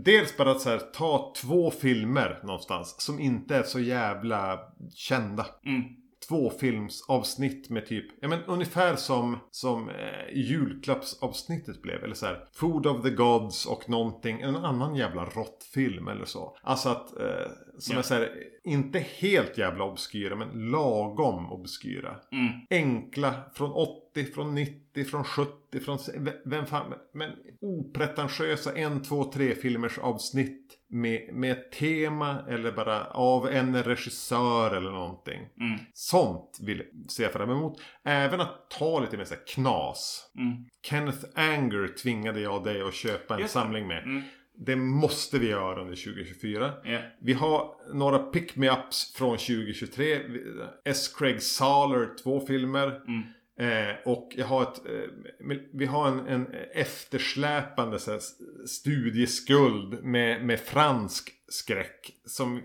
[0.05, 2.95] Dels bara att så här, ta två filmer någonstans.
[3.01, 4.59] Som inte är så jävla
[4.95, 5.45] kända.
[5.65, 5.83] Mm.
[6.29, 9.95] Två filmsavsnitt med typ, ja men ungefär som, som eh,
[10.33, 12.03] julklappsavsnittet blev.
[12.03, 16.57] Eller så här, Food of the Gods och någonting, en annan jävla råttfilm eller så.
[16.61, 17.99] Alltså att, eh, som Ja.
[17.99, 18.29] är så här,
[18.63, 22.15] inte helt jävla obskyra men lagom obskyra.
[22.31, 22.51] Mm.
[22.69, 25.97] Enkla, från 80, från 90, från 70, från...
[26.45, 26.93] Vem fan...
[27.13, 30.63] Men opretentiösa en, två, tre filmers avsnitt.
[30.89, 35.39] Med, med ett tema eller bara av en regissör eller någonting.
[35.59, 35.79] Mm.
[35.93, 36.83] Sånt vill
[37.19, 37.81] jag fram emot.
[38.03, 40.31] Även att ta lite mer så här knas.
[40.37, 40.65] Mm.
[40.83, 44.03] Kenneth Anger tvingade jag dig att köpa en Just samling med.
[44.03, 44.23] Mm.
[44.59, 46.73] Det måste vi göra under 2024.
[46.83, 46.99] Ja.
[47.19, 50.21] Vi har några pick-me-ups från 2023.
[50.85, 51.15] S.
[51.17, 52.87] Craig Saler, två filmer.
[52.87, 53.23] Mm.
[53.59, 58.19] Eh, och jag har ett, eh, vi har en, en eftersläpande här,
[58.67, 62.11] studieskuld med, med fransk skräck.
[62.25, 62.61] Som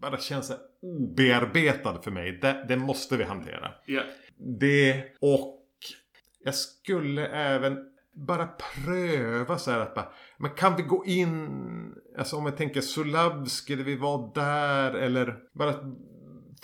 [0.00, 2.32] bara känns här obearbetad för mig.
[2.32, 3.72] Det, det måste vi hantera.
[3.86, 4.02] Ja.
[4.36, 5.64] Det och
[6.44, 7.76] jag skulle även
[8.12, 11.48] bara pröva så här att bara, men kan vi gå in,
[12.18, 15.74] alltså om jag tänker Sulavski, där vi var där eller bara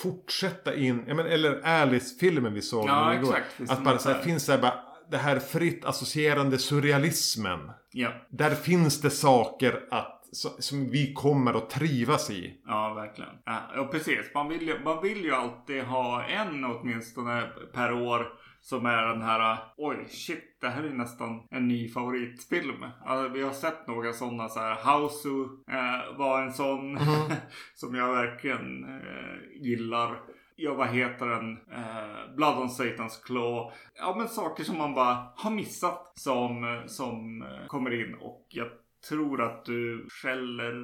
[0.03, 3.36] fortsätta in, men, eller Alice-filmen vi såg Ja, igår.
[3.36, 3.70] exakt.
[3.70, 4.74] Att bara så här, finns det här bara,
[5.11, 7.70] det här fritt associerande surrealismen.
[7.92, 8.12] Ja.
[8.30, 10.20] Där finns det saker att,
[10.59, 12.61] som vi kommer att trivas i.
[12.66, 13.30] Ja, verkligen.
[13.45, 14.30] Ja, ja, precis.
[14.34, 17.42] Man vill, ju, man vill ju alltid ha en åtminstone
[17.74, 18.26] per år
[18.65, 22.85] som är den här, oj shit, det här är nästan en ny favoritfilm.
[23.05, 26.99] Alltså, vi har sett några sådana så här, Hausu eh, var en sån
[27.75, 30.21] som jag verkligen eh, gillar.
[30.57, 31.53] Ja, vad heter den?
[31.53, 33.73] Eh, Blood on Satan's Claw.
[33.95, 38.69] Ja, men saker som man bara har missat som, som eh, kommer in och jag
[39.09, 40.75] tror att du skäller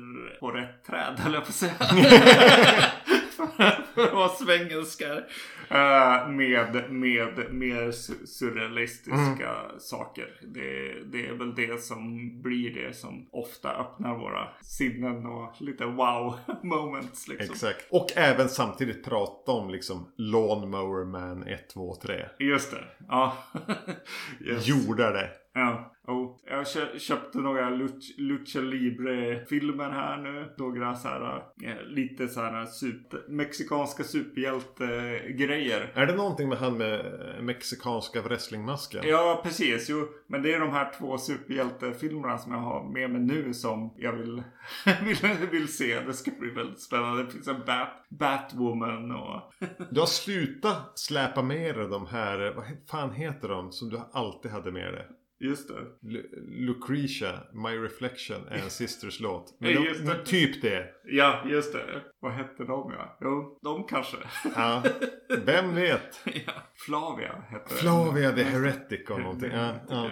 [0.41, 1.74] på rätt träd, höll jag på att säga.
[3.95, 5.26] för att vara svengelskar.
[5.72, 10.41] Uh, med, med mer su- surrealistiska saker.
[10.43, 15.84] Det, det är väl det som blir det som ofta öppnar våra sinnen och lite
[15.84, 17.53] wow moments liksom.
[17.55, 17.86] Exakt.
[17.91, 22.26] Och även samtidigt prata om liksom Lawnmower Man 1, 2, 3.
[22.38, 22.84] Just det.
[23.09, 23.36] Ja.
[24.47, 24.66] yes.
[24.66, 25.30] Gjorde det.
[25.55, 25.92] Ja.
[26.07, 26.36] Oh.
[26.46, 30.55] Jag kö- köpte några Luch- Lucha Libre-filmer här nu.
[30.59, 35.92] Några så här, eh, lite så här super, mexikanska superhjälte-grejer.
[35.94, 37.01] Är det någonting med han med
[37.36, 39.03] eh, mexikanska wrestlingmasken?
[39.07, 39.90] Ja, precis.
[39.90, 43.94] Jo, men det är de här två superhjältefilmerna som jag har med mig nu som
[43.96, 44.42] jag vill,
[45.22, 46.01] vill, vill se.
[46.01, 47.22] Det ska bli väldigt spännande.
[47.24, 49.53] Det finns en Bat, Batwoman och...
[49.90, 54.51] Du har slutat släpa med dig de här, vad fan heter de som du alltid
[54.51, 55.07] hade med dig?
[55.43, 56.09] Just det.
[56.09, 59.55] Lu- Lucretia, My Reflection är en sisters låt.
[59.59, 60.24] Men Ja, de, det.
[60.24, 60.86] typ det.
[61.05, 62.03] Ja, just det.
[62.20, 63.16] Vad hette de ja?
[63.20, 64.16] Jo, de kanske.
[64.57, 64.82] Ja,
[65.45, 66.20] vem vet?
[66.24, 66.53] ja.
[66.86, 69.51] Flavia hette Flavia the Heretic och någonting.
[69.53, 70.11] Ja, ja.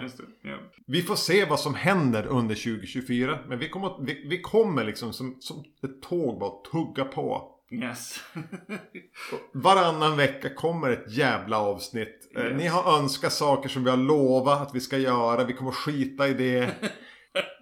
[0.87, 3.39] Vi får se vad som händer under 2024.
[3.47, 7.55] Men vi kommer, vi, vi kommer liksom som, som ett tåg bara tugga på.
[7.71, 8.19] Yes.
[9.53, 12.31] Varannan vecka kommer ett jävla avsnitt.
[12.35, 12.53] Eh, Yes.
[12.57, 15.43] Ni har önskat saker som vi har lovat att vi ska göra.
[15.43, 16.69] Vi kommer skita i det.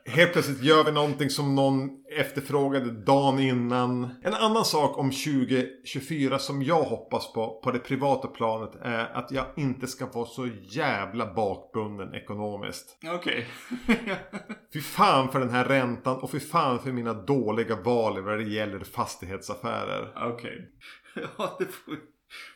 [0.10, 4.10] Helt plötsligt gör vi någonting som någon efterfrågade dagen innan.
[4.24, 9.32] En annan sak om 2024 som jag hoppas på, på det privata planet, är att
[9.32, 12.98] jag inte ska vara så jävla bakbunden ekonomiskt.
[13.16, 13.48] Okej.
[14.74, 18.44] Fy fan för den här räntan och fy fan för mina dåliga val vad det
[18.44, 20.14] gäller fastighetsaffärer.
[20.16, 20.70] Okej.
[21.38, 21.98] Ja, det får vi,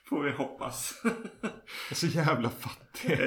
[0.10, 0.94] får vi hoppas.
[1.42, 1.52] Jag
[1.92, 3.20] är så jävla fattig.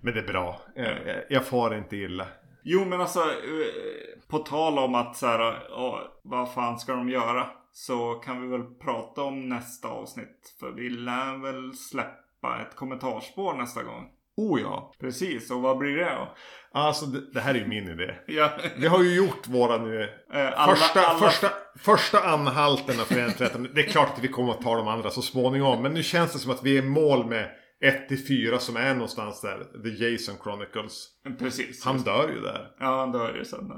[0.00, 0.60] Men det är bra.
[0.74, 2.26] Jag, jag, jag far inte illa.
[2.68, 7.08] Jo, men alltså eh, på tal om att så här, ja, vad fan ska de
[7.08, 7.46] göra?
[7.72, 10.56] Så kan vi väl prata om nästa avsnitt.
[10.60, 14.08] För vi lär väl släppa ett kommentarspår nästa gång.
[14.36, 14.92] Oh ja.
[15.00, 16.28] Precis, och vad blir det då?
[16.72, 18.14] Alltså det, det här är ju min idé.
[18.26, 20.02] Ja, Vi har ju gjort våra nu.
[20.32, 21.48] eh, alla, första, alla, första,
[21.78, 23.70] första anhalten av Föreningsrätten.
[23.74, 25.82] Det är klart att vi kommer att ta de andra så småningom.
[25.82, 27.50] Men nu känns det som att vi är i mål med
[27.80, 29.82] 1 till 4 som är någonstans där.
[29.82, 31.08] The Jason Chronicles.
[31.38, 31.84] Precis.
[31.84, 32.74] Han dör ju där.
[32.78, 33.72] Ja, han dör ju sen.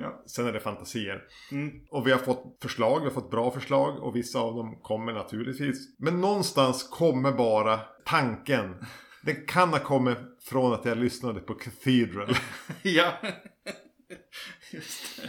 [0.00, 0.22] Ja.
[0.26, 1.22] Sen är det fantasier.
[1.52, 1.70] Mm.
[1.90, 5.12] Och vi har fått förslag, vi har fått bra förslag och vissa av dem kommer
[5.12, 5.98] naturligtvis.
[5.98, 8.74] Men någonstans kommer bara tanken.
[9.22, 12.36] Den kan ha kommit från att jag lyssnade på Cathedral.
[12.82, 13.12] ja.
[14.72, 15.28] Just det.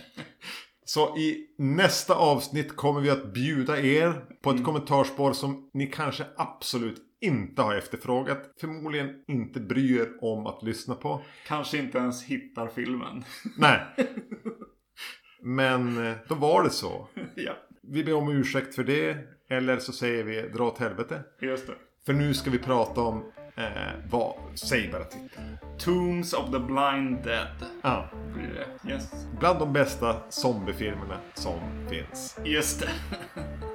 [0.86, 6.26] Så i nästa avsnitt kommer vi att bjuda er på ett kommentarspår som ni kanske
[6.38, 8.53] absolut inte har efterfrågat.
[8.61, 11.22] Förmodligen inte bryr om att lyssna på.
[11.47, 13.24] Kanske inte ens hittar filmen.
[13.57, 13.80] Nej.
[15.43, 17.07] Men eh, då var det så.
[17.36, 19.17] ja, Vi ber om ursäkt för det.
[19.49, 21.24] Eller så säger vi dra åt helvete.
[21.41, 21.74] just det.
[22.05, 23.72] För nu ska vi prata om eh,
[24.11, 24.36] vad?
[24.59, 25.57] Säg bara titeln.
[25.80, 27.65] Tombs of the Blind Dead.
[27.82, 28.09] Ja.
[28.34, 28.53] Blir
[28.84, 28.91] det.
[28.93, 29.11] Yes.
[29.39, 31.59] Bland de bästa zombiefilmerna som
[31.89, 32.39] finns.
[32.45, 32.89] Just det.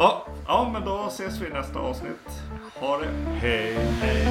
[0.00, 2.28] ja, ja, men då ses vi i nästa avsnitt.
[2.80, 3.08] Ha det.
[3.40, 4.26] Hej, hej.